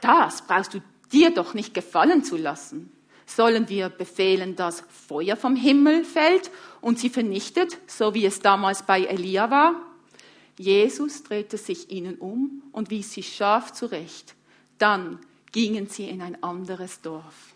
das 0.00 0.42
brauchst 0.42 0.74
du 0.74 0.80
dir 1.12 1.34
doch 1.34 1.54
nicht 1.54 1.74
gefallen 1.74 2.22
zu 2.22 2.36
lassen. 2.36 2.92
Sollen 3.26 3.68
wir 3.68 3.88
befehlen, 3.88 4.56
dass 4.56 4.84
Feuer 4.88 5.36
vom 5.36 5.56
Himmel 5.56 6.04
fällt 6.04 6.50
und 6.80 6.98
sie 6.98 7.10
vernichtet, 7.10 7.78
so 7.86 8.14
wie 8.14 8.26
es 8.26 8.40
damals 8.40 8.84
bei 8.84 9.04
Elia 9.04 9.50
war? 9.50 9.74
Jesus 10.58 11.22
drehte 11.22 11.56
sich 11.56 11.90
ihnen 11.90 12.16
um 12.16 12.62
und 12.72 12.90
wies 12.90 13.12
sie 13.12 13.22
scharf 13.22 13.72
zurecht. 13.72 14.34
Dann 14.78 15.18
gingen 15.52 15.88
sie 15.88 16.08
in 16.08 16.22
ein 16.22 16.42
anderes 16.42 17.00
Dorf. 17.00 17.49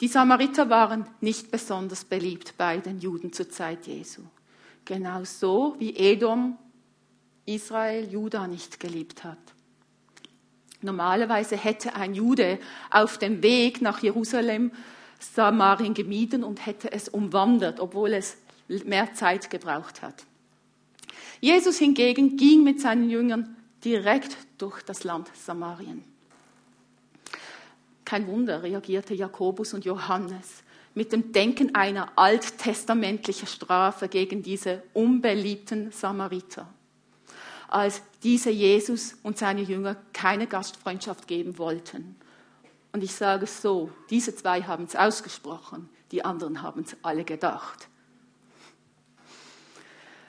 Die 0.00 0.08
Samariter 0.08 0.68
waren 0.68 1.06
nicht 1.20 1.50
besonders 1.50 2.04
beliebt 2.04 2.54
bei 2.58 2.78
den 2.78 2.98
Juden 3.00 3.32
zur 3.32 3.48
Zeit 3.48 3.86
Jesu. 3.86 4.22
Genauso 4.84 5.76
wie 5.78 5.96
Edom 5.96 6.58
Israel 7.46 8.08
Juda 8.10 8.46
nicht 8.46 8.78
geliebt 8.78 9.24
hat. 9.24 9.38
Normalerweise 10.82 11.56
hätte 11.56 11.94
ein 11.94 12.14
Jude 12.14 12.58
auf 12.90 13.18
dem 13.18 13.42
Weg 13.42 13.80
nach 13.80 14.02
Jerusalem 14.02 14.70
Samarien 15.18 15.94
gemieden 15.94 16.44
und 16.44 16.66
hätte 16.66 16.92
es 16.92 17.08
umwandert, 17.08 17.80
obwohl 17.80 18.12
es 18.12 18.36
mehr 18.68 19.14
Zeit 19.14 19.48
gebraucht 19.48 20.02
hat. 20.02 20.24
Jesus 21.40 21.78
hingegen 21.78 22.36
ging 22.36 22.62
mit 22.62 22.80
seinen 22.80 23.08
Jüngern 23.08 23.56
direkt 23.84 24.36
durch 24.58 24.82
das 24.82 25.04
Land 25.04 25.30
Samarien. 25.34 26.04
Kein 28.06 28.26
Wunder, 28.28 28.62
reagierte 28.62 29.14
Jakobus 29.14 29.74
und 29.74 29.84
Johannes 29.84 30.62
mit 30.94 31.12
dem 31.12 31.32
Denken 31.32 31.74
einer 31.74 32.12
alttestamentlichen 32.16 33.48
Strafe 33.48 34.08
gegen 34.08 34.42
diese 34.42 34.82
unbeliebten 34.94 35.92
Samariter, 35.92 36.72
als 37.68 38.00
diese 38.22 38.50
Jesus 38.50 39.16
und 39.22 39.36
seine 39.36 39.60
Jünger 39.60 39.96
keine 40.14 40.46
Gastfreundschaft 40.46 41.28
geben 41.28 41.58
wollten. 41.58 42.16
Und 42.92 43.02
ich 43.02 43.12
sage 43.12 43.44
es 43.44 43.60
so, 43.60 43.90
diese 44.08 44.34
zwei 44.34 44.62
haben 44.62 44.84
es 44.84 44.96
ausgesprochen, 44.96 45.90
die 46.12 46.24
anderen 46.24 46.62
haben 46.62 46.82
es 46.82 46.96
alle 47.02 47.24
gedacht. 47.24 47.88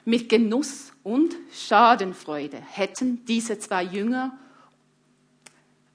Mit 0.04 0.30
Genuss 0.30 0.94
und 1.04 1.36
Schadenfreude 1.54 2.58
hätten 2.58 3.24
diese 3.26 3.60
zwei 3.60 3.84
Jünger 3.84 4.38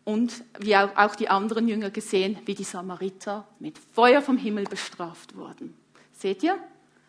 und 0.04 0.44
wie 0.58 0.76
auch 0.76 1.14
die 1.14 1.28
anderen 1.28 1.68
Jünger 1.68 1.90
gesehen, 1.90 2.38
wie 2.44 2.54
die 2.54 2.64
Samariter 2.64 3.46
mit 3.58 3.78
Feuer 3.78 4.20
vom 4.20 4.36
Himmel 4.36 4.64
bestraft 4.64 5.36
wurden. 5.36 5.74
Seht 6.12 6.42
ihr? 6.42 6.58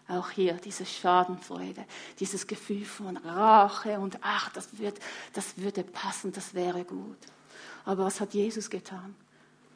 Auch 0.07 0.31
hier 0.31 0.53
diese 0.55 0.85
Schadenfreude, 0.85 1.85
dieses 2.19 2.45
Gefühl 2.45 2.85
von 2.85 3.17
Rache 3.17 3.99
und 3.99 4.19
ach, 4.21 4.49
das, 4.51 4.77
wird, 4.77 4.99
das 5.31 5.57
würde 5.57 5.83
passen, 5.83 6.33
das 6.33 6.53
wäre 6.53 6.83
gut. 6.83 7.17
Aber 7.85 8.05
was 8.05 8.19
hat 8.19 8.33
Jesus 8.33 8.69
getan? 8.69 9.15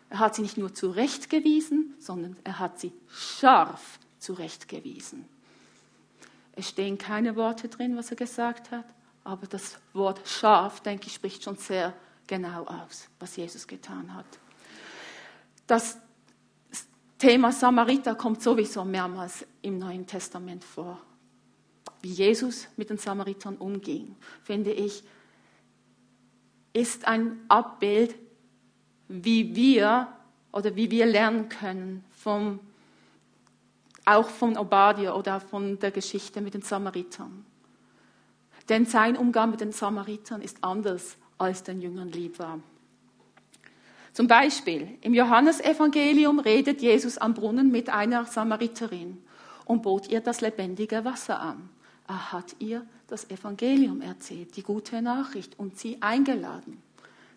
Er 0.10 0.20
hat 0.20 0.36
sie 0.36 0.42
nicht 0.42 0.58
nur 0.58 0.74
zurechtgewiesen, 0.74 1.96
sondern 2.00 2.38
er 2.44 2.60
hat 2.60 2.80
sie 2.80 2.94
scharf 3.10 4.00
zurechtgewiesen. 4.20 5.26
Es 6.54 6.70
stehen 6.70 6.98
keine 6.98 7.36
Worte 7.36 7.68
drin, 7.70 7.96
was 7.98 8.10
er 8.10 8.18
gesagt 8.18 8.72
hat, 8.72 8.86
Aber 9.24 9.46
das 9.46 9.78
Wort 9.94 10.22
Schaf, 10.26 10.80
denke 10.80 11.08
ich, 11.08 11.14
spricht 11.14 11.44
schon 11.44 11.58
sehr 11.58 11.94
genau 12.28 12.66
aus, 12.66 13.08
was 13.20 13.36
Jesus 13.36 13.66
getan 13.66 14.14
hat. 14.14 14.26
Das 15.66 15.98
Thema 17.18 17.52
Samariter 17.52 18.16
kommt 18.16 18.42
sowieso 18.44 18.86
mehrmals 18.86 19.46
im 19.62 19.80
Neuen 19.80 20.06
Testament 20.06 20.64
vor. 20.64 21.02
Wie 22.02 22.12
Jesus 22.12 22.68
mit 22.78 22.90
den 22.90 22.98
Samaritern 22.98 23.58
umging, 23.58 24.16
finde 24.44 24.72
ich, 24.72 25.04
ist 26.74 27.08
ein 27.08 27.40
Abbild, 27.48 28.16
wie 29.08 29.56
wir 29.56 30.08
oder 30.52 30.76
wie 30.76 30.92
wir 30.92 31.06
lernen 31.08 31.50
können 31.50 32.04
vom, 32.12 32.60
auch 34.06 34.30
von 34.30 34.58
Obadiah 34.58 35.16
oder 35.16 35.40
von 35.40 35.80
der 35.80 35.92
Geschichte 35.92 36.40
mit 36.40 36.54
den 36.54 36.62
Samaritern. 36.62 37.46
Denn 38.70 38.86
sein 38.86 39.18
Umgang 39.18 39.50
mit 39.52 39.62
den 39.62 39.72
Samaritern 39.72 40.42
ist 40.42 40.64
anders, 40.64 41.18
als 41.38 41.64
den 41.64 41.82
Jüngern 41.82 42.10
lieb 42.12 42.40
war. 42.40 42.60
Zum 44.14 44.28
Beispiel 44.28 44.98
im 45.02 45.14
Johannesevangelium 45.14 46.40
redet 46.40 46.82
Jesus 46.82 47.20
am 47.20 47.36
Brunnen 47.36 47.72
mit 47.72 47.90
einer 47.90 48.26
Samariterin 48.26 49.22
und 49.66 49.84
bot 49.84 50.10
ihr 50.10 50.22
das 50.22 50.42
lebendige 50.42 51.06
Wasser 51.06 51.40
an. 51.40 51.70
Er 52.08 52.32
hat 52.32 52.56
ihr 52.58 52.86
das 53.08 53.30
Evangelium 53.30 54.02
erzählt, 54.02 54.56
die 54.56 54.64
gute 54.64 55.02
Nachricht 55.02 55.60
und 55.60 55.78
sie 55.78 56.02
eingeladen, 56.02 56.82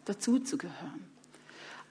dazu 0.06 0.38
zu 0.38 0.56
gehören. 0.56 1.04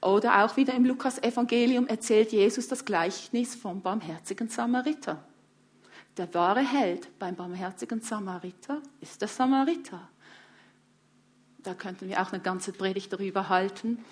Oder 0.02 0.44
auch 0.44 0.58
wieder 0.58 0.74
im 0.74 0.86
Lukas-Evangelium 0.86 1.86
erzählt 1.86 2.32
Jesus 2.32 2.68
das 2.68 2.84
Gleichnis 2.84 3.54
vom 3.54 3.82
barmherzigen 3.82 4.50
Samariter. 4.50 5.24
Der 6.18 6.34
wahre 6.34 6.62
Held 6.62 7.08
beim 7.20 7.36
barmherzigen 7.36 8.02
Samariter 8.02 8.82
ist 9.02 9.22
der 9.22 9.28
Samariter. 9.28 10.09
Da 11.70 11.76
könnten 11.76 12.10
wir 12.10 12.20
auch 12.20 12.34
eine 12.34 12.42
ganze 12.42 12.72
Predigt 12.72 13.14
darüber 13.14 13.48
halten. 13.48 14.04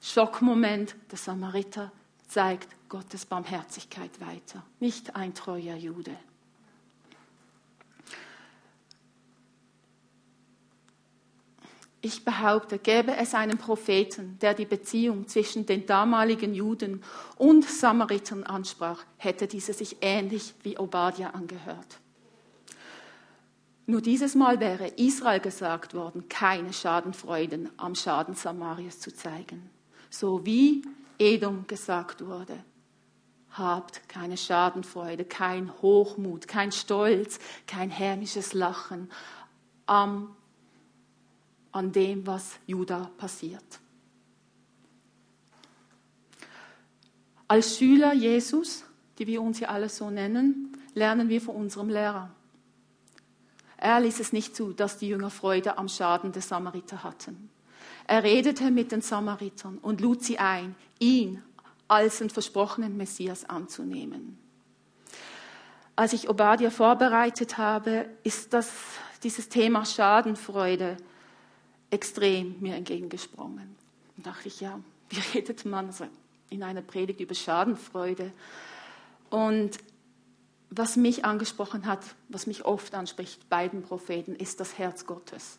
Schockmoment, 0.00 0.96
der 1.10 1.18
Samariter 1.18 1.92
zeigt 2.26 2.74
Gottes 2.88 3.26
Barmherzigkeit 3.26 4.18
weiter, 4.18 4.64
nicht 4.78 5.14
ein 5.14 5.34
treuer 5.34 5.76
Jude. 5.76 6.16
Ich 12.00 12.24
behaupte, 12.24 12.78
gäbe 12.78 13.14
es 13.14 13.34
einen 13.34 13.58
Propheten, 13.58 14.38
der 14.40 14.54
die 14.54 14.64
Beziehung 14.64 15.28
zwischen 15.28 15.66
den 15.66 15.84
damaligen 15.84 16.54
Juden 16.54 17.02
und 17.36 17.66
Samaritern 17.68 18.44
ansprach, 18.44 19.04
hätte 19.18 19.46
diese 19.46 19.74
sich 19.74 19.98
ähnlich 20.00 20.54
wie 20.62 20.78
Obadiah 20.78 21.32
angehört. 21.32 22.00
Nur 23.90 24.00
dieses 24.00 24.36
Mal 24.36 24.60
wäre 24.60 24.86
Israel 24.86 25.40
gesagt 25.40 25.94
worden, 25.94 26.28
keine 26.28 26.72
Schadenfreuden 26.72 27.70
am 27.76 27.96
Schaden 27.96 28.36
Samarias 28.36 29.00
zu 29.00 29.12
zeigen. 29.12 29.68
So 30.10 30.46
wie 30.46 30.84
Edom 31.18 31.66
gesagt 31.66 32.24
wurde, 32.24 32.62
habt 33.50 34.08
keine 34.08 34.36
Schadenfreude, 34.36 35.24
kein 35.24 35.72
Hochmut, 35.82 36.46
kein 36.46 36.70
Stolz, 36.70 37.40
kein 37.66 37.90
hämisches 37.90 38.52
Lachen 38.52 39.10
am 39.86 40.36
an 41.72 41.90
dem, 41.90 42.24
was 42.28 42.60
Juda 42.68 43.10
passiert. 43.16 43.80
Als 47.48 47.76
Schüler 47.76 48.12
Jesus, 48.12 48.84
die 49.18 49.26
wir 49.26 49.42
uns 49.42 49.58
hier 49.58 49.70
alle 49.70 49.88
so 49.88 50.10
nennen, 50.10 50.76
lernen 50.94 51.28
wir 51.28 51.40
von 51.40 51.56
unserem 51.56 51.88
Lehrer. 51.88 52.30
Er 53.80 53.98
ließ 53.98 54.20
es 54.20 54.34
nicht 54.34 54.54
zu, 54.54 54.74
dass 54.74 54.98
die 54.98 55.08
Jünger 55.08 55.30
Freude 55.30 55.78
am 55.78 55.88
Schaden 55.88 56.32
der 56.32 56.42
Samariter 56.42 57.02
hatten. 57.02 57.48
Er 58.06 58.22
redete 58.22 58.70
mit 58.70 58.92
den 58.92 59.00
Samaritern 59.00 59.78
und 59.78 60.02
lud 60.02 60.22
sie 60.22 60.38
ein, 60.38 60.76
ihn 60.98 61.42
als 61.88 62.18
den 62.18 62.28
versprochenen 62.28 62.98
Messias 62.98 63.48
anzunehmen. 63.48 64.38
Als 65.96 66.12
ich 66.12 66.28
Obadiah 66.28 66.70
vorbereitet 66.70 67.56
habe, 67.56 68.06
ist 68.22 68.52
das, 68.52 68.70
dieses 69.22 69.48
Thema 69.48 69.86
Schadenfreude 69.86 70.98
extrem 71.90 72.56
mir 72.60 72.74
entgegengesprungen. 72.74 73.76
Und 74.16 74.26
dachte 74.26 74.48
ich, 74.48 74.60
ja, 74.60 74.78
wie 75.08 75.20
redet 75.34 75.64
man 75.64 75.90
in 76.50 76.62
einer 76.62 76.82
Predigt 76.82 77.20
über 77.20 77.34
Schadenfreude? 77.34 78.30
Und 79.30 79.78
was 80.70 80.96
mich 80.96 81.24
angesprochen 81.24 81.86
hat, 81.86 82.04
was 82.28 82.46
mich 82.46 82.64
oft 82.64 82.94
anspricht 82.94 83.48
bei 83.48 83.68
den 83.68 83.82
Propheten, 83.82 84.36
ist 84.36 84.60
das 84.60 84.78
Herz 84.78 85.04
Gottes. 85.04 85.58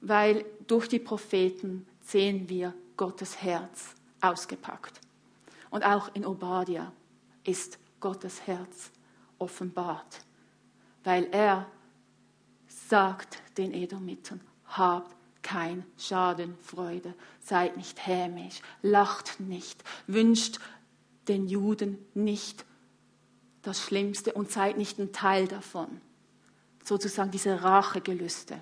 Weil 0.00 0.44
durch 0.66 0.88
die 0.88 0.98
Propheten 0.98 1.86
sehen 2.00 2.48
wir 2.48 2.74
Gottes 2.96 3.42
Herz 3.42 3.94
ausgepackt. 4.20 5.00
Und 5.70 5.84
auch 5.84 6.14
in 6.14 6.26
Obadiah 6.26 6.92
ist 7.44 7.78
Gottes 8.00 8.46
Herz 8.46 8.90
offenbart, 9.38 10.20
weil 11.04 11.28
er 11.30 11.66
sagt 12.88 13.38
den 13.56 13.72
Edomitern, 13.72 14.40
habt 14.66 15.14
kein 15.42 15.84
Schadenfreude. 15.96 17.14
Seid 17.40 17.76
nicht 17.76 18.06
hämisch, 18.06 18.60
lacht 18.82 19.40
nicht, 19.40 19.82
wünscht 20.06 20.58
den 21.28 21.46
Juden 21.46 21.98
nicht 22.14 22.64
das 23.68 23.82
Schlimmste 23.82 24.32
und 24.32 24.50
seid 24.50 24.78
nicht 24.78 24.98
ein 24.98 25.12
Teil 25.12 25.46
davon. 25.46 26.00
Sozusagen 26.82 27.30
diese 27.30 27.62
Rachegelüste. 27.62 28.60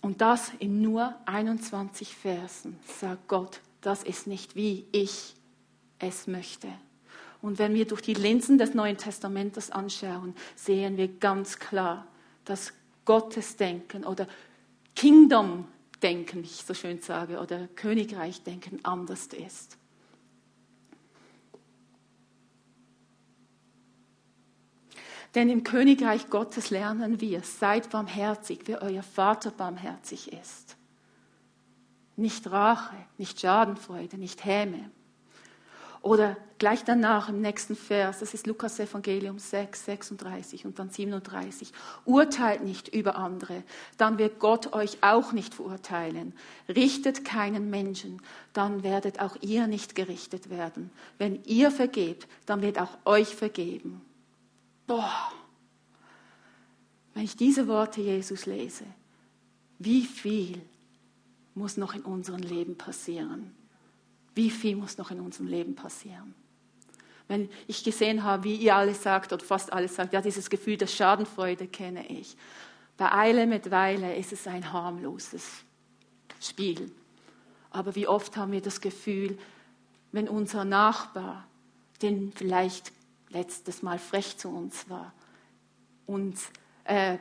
Und 0.00 0.20
das 0.20 0.52
in 0.60 0.80
nur 0.80 1.14
21 1.26 2.16
Versen 2.16 2.78
sagt 3.00 3.28
Gott, 3.28 3.60
das 3.80 4.02
ist 4.02 4.26
nicht 4.26 4.54
wie 4.56 4.86
ich 4.92 5.34
es 5.98 6.26
möchte. 6.26 6.68
Und 7.42 7.58
wenn 7.58 7.74
wir 7.74 7.86
durch 7.86 8.02
die 8.02 8.14
Linsen 8.14 8.56
des 8.56 8.74
Neuen 8.74 8.96
Testamentes 8.96 9.70
anschauen, 9.70 10.34
sehen 10.54 10.96
wir 10.96 11.08
ganz 11.08 11.58
klar, 11.58 12.06
dass 12.44 12.72
Gottesdenken 13.04 14.04
oder 14.04 14.28
Kingdom-Denken, 14.94 16.42
wie 16.42 16.46
ich 16.46 16.64
so 16.64 16.74
schön 16.74 17.00
sage, 17.00 17.40
oder 17.40 17.66
Königreich-Denken 17.68 18.84
anders 18.84 19.26
ist. 19.28 19.79
Denn 25.34 25.48
im 25.48 25.62
Königreich 25.62 26.28
Gottes 26.28 26.70
lernen 26.70 27.20
wir, 27.20 27.42
seid 27.42 27.90
barmherzig, 27.90 28.66
wie 28.66 28.76
euer 28.76 29.02
Vater 29.02 29.50
barmherzig 29.50 30.32
ist. 30.32 30.76
Nicht 32.16 32.50
Rache, 32.50 32.96
nicht 33.16 33.40
Schadenfreude, 33.40 34.18
nicht 34.18 34.44
Häme. 34.44 34.90
Oder 36.02 36.36
gleich 36.58 36.82
danach 36.82 37.28
im 37.28 37.42
nächsten 37.42 37.76
Vers, 37.76 38.20
das 38.20 38.32
ist 38.32 38.46
Lukas 38.46 38.80
Evangelium 38.80 39.38
6, 39.38 39.84
36 39.84 40.64
und 40.64 40.78
dann 40.78 40.88
37. 40.88 41.72
Urteilt 42.06 42.64
nicht 42.64 42.88
über 42.88 43.16
andere, 43.16 43.62
dann 43.98 44.16
wird 44.16 44.38
Gott 44.38 44.72
euch 44.72 44.98
auch 45.02 45.32
nicht 45.32 45.54
verurteilen. 45.54 46.32
Richtet 46.68 47.24
keinen 47.24 47.68
Menschen, 47.68 48.22
dann 48.54 48.82
werdet 48.82 49.20
auch 49.20 49.36
ihr 49.42 49.66
nicht 49.66 49.94
gerichtet 49.94 50.48
werden. 50.48 50.90
Wenn 51.18 51.44
ihr 51.44 51.70
vergebt, 51.70 52.26
dann 52.46 52.62
wird 52.62 52.80
auch 52.80 52.96
euch 53.04 53.36
vergeben. 53.36 54.00
Boah, 54.90 55.30
wenn 57.14 57.22
ich 57.22 57.36
diese 57.36 57.68
Worte 57.68 58.00
Jesus 58.00 58.46
lese, 58.46 58.82
wie 59.78 60.04
viel 60.04 60.60
muss 61.54 61.76
noch 61.76 61.94
in 61.94 62.02
unserem 62.02 62.40
Leben 62.40 62.76
passieren? 62.76 63.54
Wie 64.34 64.50
viel 64.50 64.74
muss 64.74 64.98
noch 64.98 65.12
in 65.12 65.20
unserem 65.20 65.46
Leben 65.46 65.76
passieren? 65.76 66.34
Wenn 67.28 67.48
ich 67.68 67.84
gesehen 67.84 68.24
habe, 68.24 68.42
wie 68.42 68.56
ihr 68.56 68.74
alle 68.74 68.96
sagt 68.96 69.32
oder 69.32 69.44
fast 69.44 69.72
alle 69.72 69.86
sagt, 69.86 70.12
ja, 70.12 70.20
dieses 70.20 70.50
Gefühl 70.50 70.76
der 70.76 70.88
Schadenfreude 70.88 71.68
kenne 71.68 72.08
ich. 72.08 72.36
Bei 72.96 73.12
Eile 73.12 73.46
mit 73.46 73.70
Weile 73.70 74.16
ist 74.16 74.32
es 74.32 74.48
ein 74.48 74.72
harmloses 74.72 75.62
Spiel. 76.40 76.90
Aber 77.70 77.94
wie 77.94 78.08
oft 78.08 78.36
haben 78.36 78.50
wir 78.50 78.60
das 78.60 78.80
Gefühl, 78.80 79.38
wenn 80.10 80.28
unser 80.28 80.64
Nachbar, 80.64 81.46
den 82.02 82.32
vielleicht 82.32 82.92
letztes 83.30 83.82
Mal 83.82 83.98
frech 83.98 84.36
zu 84.36 84.48
uns 84.48 84.88
war 84.88 85.12
und 86.06 86.36
äh, 86.84 87.18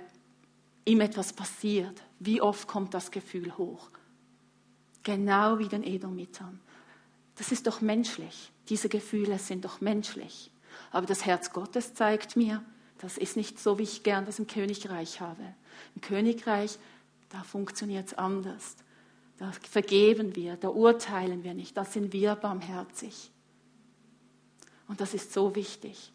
ihm 0.86 1.02
etwas 1.02 1.34
passiert, 1.34 2.02
wie 2.20 2.42
oft 2.42 2.68
kommt 2.68 2.94
das 2.94 3.12
Gefühl 3.12 3.56
hoch? 3.58 3.90
Genau 5.04 5.60
wie 5.60 5.68
den 5.68 5.84
Edomitern. 5.84 6.60
Das 7.36 7.52
ist 7.52 7.68
doch 7.68 7.82
menschlich. 7.82 8.52
Diese 8.68 8.90
Gefühle 8.90 9.40
sind 9.40 9.64
doch 9.64 9.82
menschlich. 9.82 10.52
Aber 10.92 11.06
das 11.06 11.26
Herz 11.26 11.54
Gottes 11.54 11.94
zeigt 11.94 12.36
mir, 12.36 12.64
das 13.00 13.18
ist 13.18 13.38
nicht 13.38 13.60
so, 13.60 13.80
wie 13.80 13.84
ich 13.84 14.04
gern 14.04 14.26
das 14.26 14.40
im 14.40 14.48
Königreich 14.48 15.22
habe. 15.22 15.42
Im 15.96 16.02
Königreich, 16.02 16.78
da 17.30 17.44
funktioniert 17.44 18.08
es 18.08 18.14
anders. 18.16 18.76
Da 19.38 19.52
vergeben 19.52 20.36
wir, 20.36 20.58
da 20.58 20.68
urteilen 20.68 21.44
wir 21.46 21.54
nicht, 21.54 21.78
da 21.78 21.86
sind 21.86 22.12
wir 22.12 22.36
barmherzig. 22.36 23.32
Und 24.90 25.00
das 25.00 25.14
ist 25.14 25.32
so 25.32 25.56
wichtig. 25.56 26.12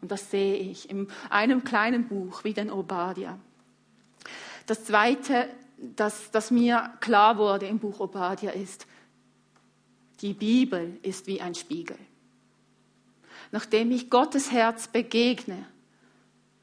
Und 0.00 0.10
das 0.10 0.30
sehe 0.30 0.56
ich 0.56 0.90
in 0.90 1.08
einem 1.30 1.62
kleinen 1.62 2.08
Buch 2.08 2.42
wie 2.42 2.54
den 2.54 2.70
Obadiah. 2.70 3.38
Das 4.66 4.84
Zweite, 4.84 5.48
das, 5.78 6.30
das 6.30 6.50
mir 6.50 6.94
klar 7.00 7.38
wurde 7.38 7.66
im 7.66 7.78
Buch 7.78 8.00
Obadiah 8.00 8.50
ist, 8.50 8.86
die 10.20 10.32
Bibel 10.32 10.98
ist 11.02 11.26
wie 11.26 11.40
ein 11.40 11.54
Spiegel. 11.54 11.98
Nachdem 13.52 13.90
ich 13.90 14.08
Gottes 14.08 14.50
Herz 14.50 14.88
begegne, 14.88 15.66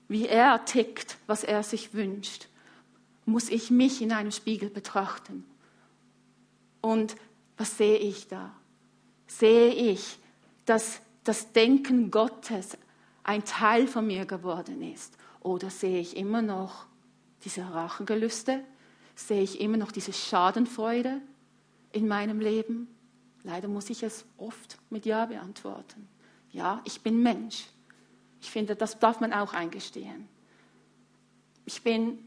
wie 0.08 0.28
er 0.28 0.66
tickt, 0.66 1.18
was 1.28 1.44
er 1.44 1.62
sich 1.62 1.94
wünscht, 1.94 2.48
muss 3.26 3.50
ich 3.50 3.70
mich 3.70 4.02
in 4.02 4.12
einem 4.12 4.32
Spiegel 4.32 4.70
betrachten. 4.70 5.46
Und 6.82 7.16
was 7.58 7.78
sehe 7.78 7.98
ich 7.98 8.28
da? 8.28 8.52
Sehe 9.28 9.72
ich, 9.72 10.18
dass 10.66 11.02
das 11.24 11.52
Denken 11.52 12.12
Gottes 12.12 12.78
ein 13.24 13.44
Teil 13.46 13.88
von 13.88 14.08
mir 14.08 14.26
geworden 14.26 14.82
ist? 14.82 15.18
Oder 15.42 15.70
sehe 15.70 16.00
ich 16.00 16.18
immer 16.18 16.42
noch 16.42 16.86
diese 17.44 17.62
Rachengelüste? 17.74 18.64
Sehe 19.16 19.42
ich 19.42 19.60
immer 19.60 19.78
noch 19.78 19.92
diese 19.92 20.14
Schadenfreude 20.14 21.22
in 21.92 22.08
meinem 22.08 22.40
Leben? 22.40 22.88
Leider 23.44 23.68
muss 23.68 23.90
ich 23.90 24.04
es 24.04 24.26
oft 24.38 24.78
mit 24.90 25.06
Ja 25.06 25.26
beantworten. 25.26 26.08
Ja, 26.52 26.82
ich 26.86 27.02
bin 27.02 27.22
Mensch. 27.22 27.66
Ich 28.42 28.50
finde, 28.50 28.76
das 28.76 29.00
darf 29.00 29.20
man 29.20 29.34
auch 29.34 29.54
eingestehen. 29.54 30.28
Ich 31.66 31.84
bin, 31.84 32.20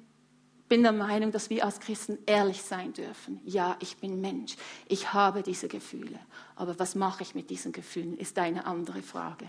bin 0.69 0.83
der 0.83 0.93
Meinung, 0.93 1.31
dass 1.31 1.51
wir 1.51 1.65
als 1.65 1.81
Christen 1.81 2.19
ehrlich 2.27 2.63
sein 2.63 2.93
dürfen. 2.93 3.41
Ja, 3.45 3.77
ich 3.81 3.99
bin 3.99 4.21
Mensch. 4.21 4.57
Ich 4.89 5.13
habe 5.13 5.43
diese 5.43 5.69
Gefühle. 5.69 6.19
Aber 6.57 6.79
was 6.79 6.95
mache 6.95 7.23
ich 7.23 7.35
mit 7.35 7.51
diesen 7.51 7.73
Gefühlen, 7.73 8.17
ist 8.17 8.39
eine 8.39 8.67
andere 8.67 9.03
Frage. 9.03 9.49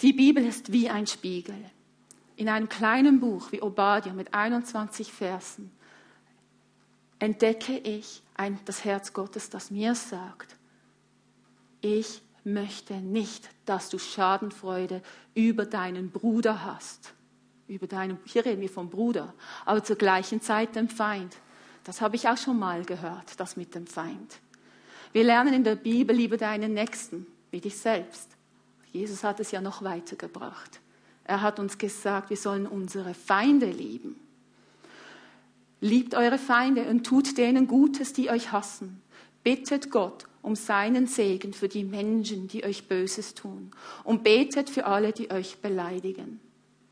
Die 0.00 0.12
Bibel 0.12 0.44
ist 0.44 0.72
wie 0.72 0.90
ein 0.90 1.06
Spiegel. 1.06 1.56
In 2.36 2.48
einem 2.48 2.68
kleinen 2.68 3.20
Buch 3.20 3.52
wie 3.52 3.62
Obadiah 3.62 4.12
mit 4.12 4.34
21 4.34 5.12
Versen 5.12 5.70
entdecke 7.20 7.78
ich 7.78 8.22
ein, 8.34 8.58
das 8.64 8.84
Herz 8.84 9.12
Gottes, 9.12 9.50
das 9.50 9.70
mir 9.70 9.94
sagt, 9.94 10.56
ich 11.80 12.22
möchte 12.42 12.94
nicht, 12.94 13.48
dass 13.64 13.88
du 13.88 13.98
Schadenfreude 13.98 15.00
über 15.34 15.64
deinen 15.64 16.10
Bruder 16.10 16.64
hast. 16.64 17.14
Über 17.66 17.86
deinen, 17.86 18.18
hier 18.24 18.44
reden 18.44 18.60
wir 18.60 18.68
vom 18.68 18.90
Bruder, 18.90 19.32
aber 19.64 19.82
zur 19.82 19.96
gleichen 19.96 20.40
Zeit 20.40 20.76
dem 20.76 20.88
Feind. 20.88 21.34
Das 21.84 22.00
habe 22.00 22.16
ich 22.16 22.28
auch 22.28 22.36
schon 22.36 22.58
mal 22.58 22.84
gehört, 22.84 23.38
das 23.38 23.56
mit 23.56 23.74
dem 23.74 23.86
Feind. 23.86 24.38
Wir 25.12 25.24
lernen 25.24 25.54
in 25.54 25.64
der 25.64 25.76
Bibel, 25.76 26.14
liebe 26.14 26.36
deinen 26.36 26.74
Nächsten, 26.74 27.26
wie 27.50 27.60
dich 27.60 27.76
selbst. 27.76 28.30
Jesus 28.92 29.24
hat 29.24 29.40
es 29.40 29.50
ja 29.50 29.60
noch 29.60 29.82
weitergebracht. 29.82 30.80
Er 31.24 31.40
hat 31.40 31.58
uns 31.58 31.78
gesagt, 31.78 32.30
wir 32.30 32.36
sollen 32.36 32.66
unsere 32.66 33.14
Feinde 33.14 33.66
lieben. 33.66 34.16
Liebt 35.80 36.14
eure 36.14 36.38
Feinde 36.38 36.88
und 36.88 37.04
tut 37.04 37.38
denen 37.38 37.66
Gutes, 37.66 38.12
die 38.12 38.30
euch 38.30 38.52
hassen. 38.52 39.02
Bittet 39.42 39.90
Gott 39.90 40.26
um 40.42 40.56
seinen 40.56 41.06
Segen 41.06 41.54
für 41.54 41.68
die 41.68 41.84
Menschen, 41.84 42.48
die 42.48 42.64
euch 42.64 42.86
Böses 42.86 43.34
tun. 43.34 43.70
Und 44.04 44.22
betet 44.22 44.68
für 44.68 44.84
alle, 44.84 45.12
die 45.12 45.30
euch 45.30 45.58
beleidigen. 45.58 46.40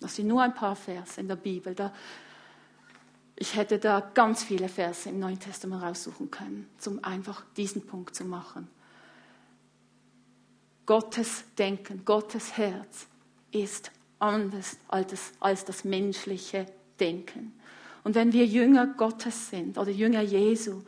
Das 0.02 0.16
sind 0.16 0.26
nur 0.26 0.42
ein 0.42 0.54
paar 0.54 0.76
Verse 0.76 1.20
in 1.20 1.28
der 1.28 1.36
Bibel. 1.36 1.74
Da, 1.74 1.92
ich 3.36 3.56
hätte 3.56 3.78
da 3.78 4.00
ganz 4.00 4.44
viele 4.44 4.68
Verse 4.68 5.08
im 5.08 5.18
Neuen 5.18 5.38
Testament 5.38 5.82
raussuchen 5.82 6.30
können, 6.30 6.68
um 6.86 7.02
einfach 7.02 7.42
diesen 7.56 7.86
Punkt 7.86 8.14
zu 8.14 8.24
machen. 8.24 8.68
Gottes 10.86 11.44
Denken, 11.56 12.04
Gottes 12.04 12.56
Herz 12.56 13.06
ist 13.52 13.90
anders 14.18 14.76
als 14.88 15.10
das, 15.10 15.32
als 15.40 15.64
das 15.64 15.84
menschliche 15.84 16.66
Denken. 16.98 17.52
Und 18.04 18.14
wenn 18.14 18.32
wir 18.32 18.46
Jünger 18.46 18.86
Gottes 18.86 19.50
sind 19.50 19.78
oder 19.78 19.90
Jünger 19.90 20.22
Jesu, 20.22 20.82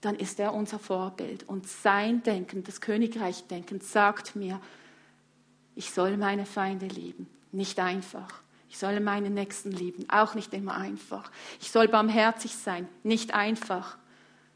dann 0.00 0.14
ist 0.14 0.38
er 0.40 0.54
unser 0.54 0.78
Vorbild. 0.78 1.48
Und 1.48 1.66
sein 1.66 2.22
Denken, 2.22 2.62
das 2.64 2.80
Königreich-Denken, 2.80 3.80
sagt 3.80 4.36
mir, 4.36 4.60
ich 5.74 5.90
soll 5.90 6.16
meine 6.16 6.46
Feinde 6.46 6.86
lieben. 6.86 7.28
Nicht 7.52 7.78
einfach. 7.78 8.28
Ich 8.68 8.78
soll 8.78 9.00
meine 9.00 9.30
Nächsten 9.30 9.72
lieben. 9.72 10.08
Auch 10.10 10.34
nicht 10.34 10.52
immer 10.52 10.74
einfach. 10.74 11.30
Ich 11.60 11.70
soll 11.70 11.88
barmherzig 11.88 12.54
sein. 12.54 12.88
Nicht 13.02 13.34
einfach. 13.34 13.96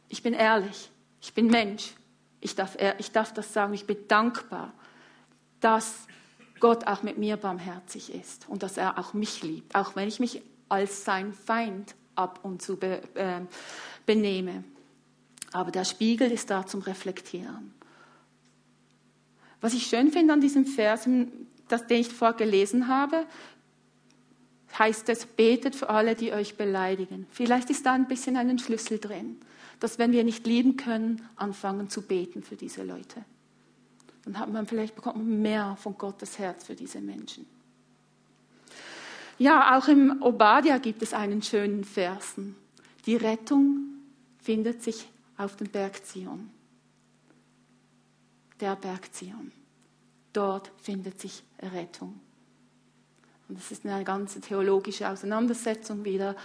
Ich 0.09 0.23
bin 0.23 0.35
ehrlich. 0.35 0.91
Ich 1.21 1.33
bin 1.33 1.47
Mensch. 1.47 1.95
Ich 2.41 2.55
darf, 2.55 2.77
ich 2.99 3.13
darf 3.13 3.33
das 3.33 3.53
sagen, 3.53 3.73
ich 3.73 3.87
bin 3.87 3.97
dankbar, 4.09 4.73
dass 5.61 6.07
Gott 6.61 6.87
auch 6.87 7.03
mit 7.03 7.17
mir 7.19 7.37
barmherzig 7.37 8.13
ist 8.13 8.49
und 8.49 8.63
dass 8.63 8.77
er 8.77 8.99
auch 8.99 9.15
mich 9.15 9.43
liebt, 9.43 9.75
auch 9.75 9.97
wenn 9.97 10.09
ich 10.09 10.21
mich 10.21 10.43
als 10.69 11.05
sein 11.05 11.33
Feind 11.33 11.95
ab 12.15 12.41
und 12.43 12.63
zu 12.63 12.77
be, 12.77 13.03
äh, 13.15 13.41
benehme. 14.07 14.65
Aber 15.53 15.71
der 15.71 15.85
Spiegel 15.85 16.31
ist 16.31 16.51
da 16.51 16.67
zum 16.67 16.83
Reflektieren. 16.83 17.75
Was 19.61 19.75
ich 19.75 19.87
schön 19.87 20.11
finde 20.11 20.33
an 20.33 20.41
diesem 20.41 20.65
Vers, 20.65 21.09
das, 21.69 21.87
den 21.87 22.01
ich 22.01 22.09
vorher 22.09 22.37
gelesen 22.37 22.89
habe, 22.89 23.27
heißt 24.79 25.09
es, 25.09 25.27
betet 25.27 25.77
für 25.77 25.91
alle, 25.91 26.15
die 26.15 26.33
euch 26.33 26.57
beleidigen. 26.57 27.27
Vielleicht 27.31 27.71
ist 27.71 27.85
da 27.87 27.93
ein 27.93 28.09
bisschen 28.09 28.37
ein 28.37 28.59
Schlüssel 28.59 28.99
drin 28.99 29.39
dass 29.83 29.99
wenn 29.99 30.13
wir 30.13 30.23
nicht 30.23 30.47
lieben 30.47 30.77
können, 30.77 31.29
anfangen 31.35 31.91
zu 31.91 32.03
beten 32.03 32.45
für 32.45 32.55
diese 32.55 32.85
Leute. 32.85 33.25
Dann 34.25 34.39
hat 34.39 34.49
man 34.49 34.69
vielleicht 34.69 34.95
bekommt 34.95 35.17
man 35.17 35.43
mehr 35.43 35.77
von 35.77 35.99
Gottes 35.99 36.39
Herz 36.39 36.65
für 36.65 36.77
diese 36.77 37.01
Menschen. 37.01 37.47
Ja, 39.39 39.77
auch 39.77 39.89
im 39.89 40.23
Obadiah 40.23 40.79
gibt 40.79 41.03
es 41.03 41.13
einen 41.13 41.43
schönen 41.43 41.83
Versen. 41.83 42.55
Die 43.07 43.17
Rettung 43.17 43.79
findet 44.41 44.85
sich 44.85 45.09
auf 45.37 45.57
dem 45.57 45.69
Berg 45.69 46.07
Zion. 46.07 46.51
Der 48.61 48.77
Berg 48.77 49.13
Zion. 49.13 49.51
Dort 50.33 50.73
findet 50.79 51.21
sich 51.21 51.43
Rettung. 51.61 52.21
Und 53.49 53.59
das 53.59 53.71
ist 53.71 53.85
eine 53.85 54.05
ganze 54.05 54.41
theologische 54.41 55.09
Auseinandersetzung 55.09 56.05
wieder, 56.05 56.37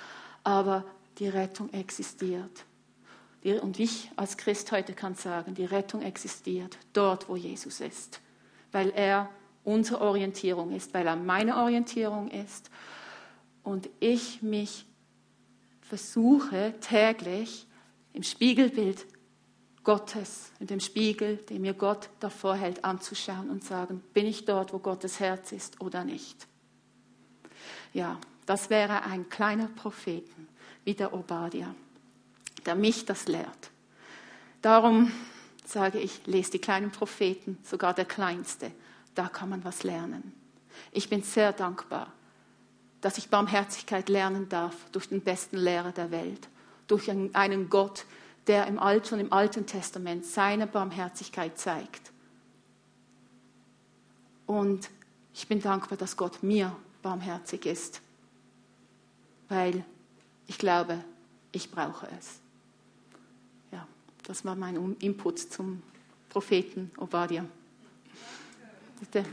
aber 0.44 0.84
die 1.20 1.28
Rettung 1.28 1.72
existiert. 1.74 2.66
Und 3.62 3.80
ich 3.80 4.12
als 4.16 4.36
Christ 4.36 4.72
heute 4.72 4.94
kann 4.94 5.16
sagen, 5.16 5.54
die 5.54 5.66
Rettung 5.66 6.02
existiert 6.02 6.78
dort, 6.92 7.30
wo 7.30 7.36
Jesus 7.36 7.80
ist, 7.80 8.20
weil 8.72 8.90
er 8.90 9.30
unsere 9.64 10.02
Orientierung 10.02 10.72
ist, 10.72 10.94
weil 10.94 11.08
er 11.08 11.16
meine 11.16 11.58
Orientierung 11.58 12.30
ist. 12.30 12.70
Und 13.64 13.90
ich 14.00 14.42
mich 14.42 14.86
versuche 15.82 16.74
täglich 16.82 17.68
im 18.14 18.24
Spiegelbild 18.24 19.06
Gottes, 19.88 20.52
in 20.60 20.68
dem 20.68 20.82
Spiegel, 20.82 21.38
den 21.38 21.62
mir 21.62 21.74
Gott 21.74 22.10
davor 22.20 22.56
hält, 22.56 22.84
anzuschauen 22.84 23.50
und 23.50 23.64
sagen, 23.64 24.04
bin 24.14 24.26
ich 24.26 24.46
dort, 24.46 24.74
wo 24.74 24.80
Gottes 24.80 25.20
Herz 25.20 25.52
ist 25.54 25.80
oder 25.80 26.04
nicht? 26.04 26.46
Ja, 27.94 28.20
das 28.46 28.70
wäre 28.70 29.04
ein 29.04 29.30
kleiner 29.30 29.68
Propheten 29.70 30.48
wie 30.84 30.94
der 30.94 31.14
Obadiah 31.14 31.74
der 32.68 32.76
mich 32.76 33.06
das 33.06 33.28
lehrt. 33.28 33.72
Darum 34.62 35.12
sage 35.66 36.00
ich, 36.00 36.28
lese 36.28 36.52
die 36.52 36.60
kleinen 36.60 36.92
Propheten, 36.92 37.58
sogar 37.64 37.94
der 37.94 38.06
kleinste. 38.06 38.72
Da 39.16 39.28
kann 39.28 39.50
man 39.50 39.64
was 39.64 39.84
lernen. 39.84 40.34
Ich 40.92 41.10
bin 41.10 41.24
sehr 41.24 41.54
dankbar, 41.54 42.14
dass 43.02 43.18
ich 43.18 43.30
Barmherzigkeit 43.30 44.10
lernen 44.10 44.50
darf 44.50 44.76
durch 44.92 45.10
den 45.10 45.22
besten 45.22 45.58
Lehrer 45.58 45.92
der 45.92 46.12
Welt, 46.12 46.50
durch 46.88 47.10
einen 47.10 47.70
Gott, 47.70 48.00
der 48.00 48.08
im 48.50 48.80
Alt, 48.80 49.08
schon 49.08 49.20
im 49.20 49.34
Alten 49.34 49.66
Testament 49.66 50.26
seine 50.26 50.68
Barmherzigkeit 50.68 51.58
zeigt. 51.58 52.12
Und 54.46 54.90
ich 55.34 55.48
bin 55.48 55.62
dankbar, 55.62 55.98
dass 55.98 56.16
Gott 56.16 56.42
mir 56.42 56.76
barmherzig 57.02 57.66
ist, 57.66 58.02
weil 59.50 59.84
ich 60.48 60.58
glaube, 60.58 61.04
ich 61.52 61.70
brauche 61.72 62.08
es. 62.18 62.40
Das 64.28 64.44
war 64.44 64.56
mein 64.56 64.98
Input 65.00 65.40
zum 65.40 65.82
Propheten 66.28 66.92
Obadiah. 66.98 67.46
Bitte. 69.00 69.24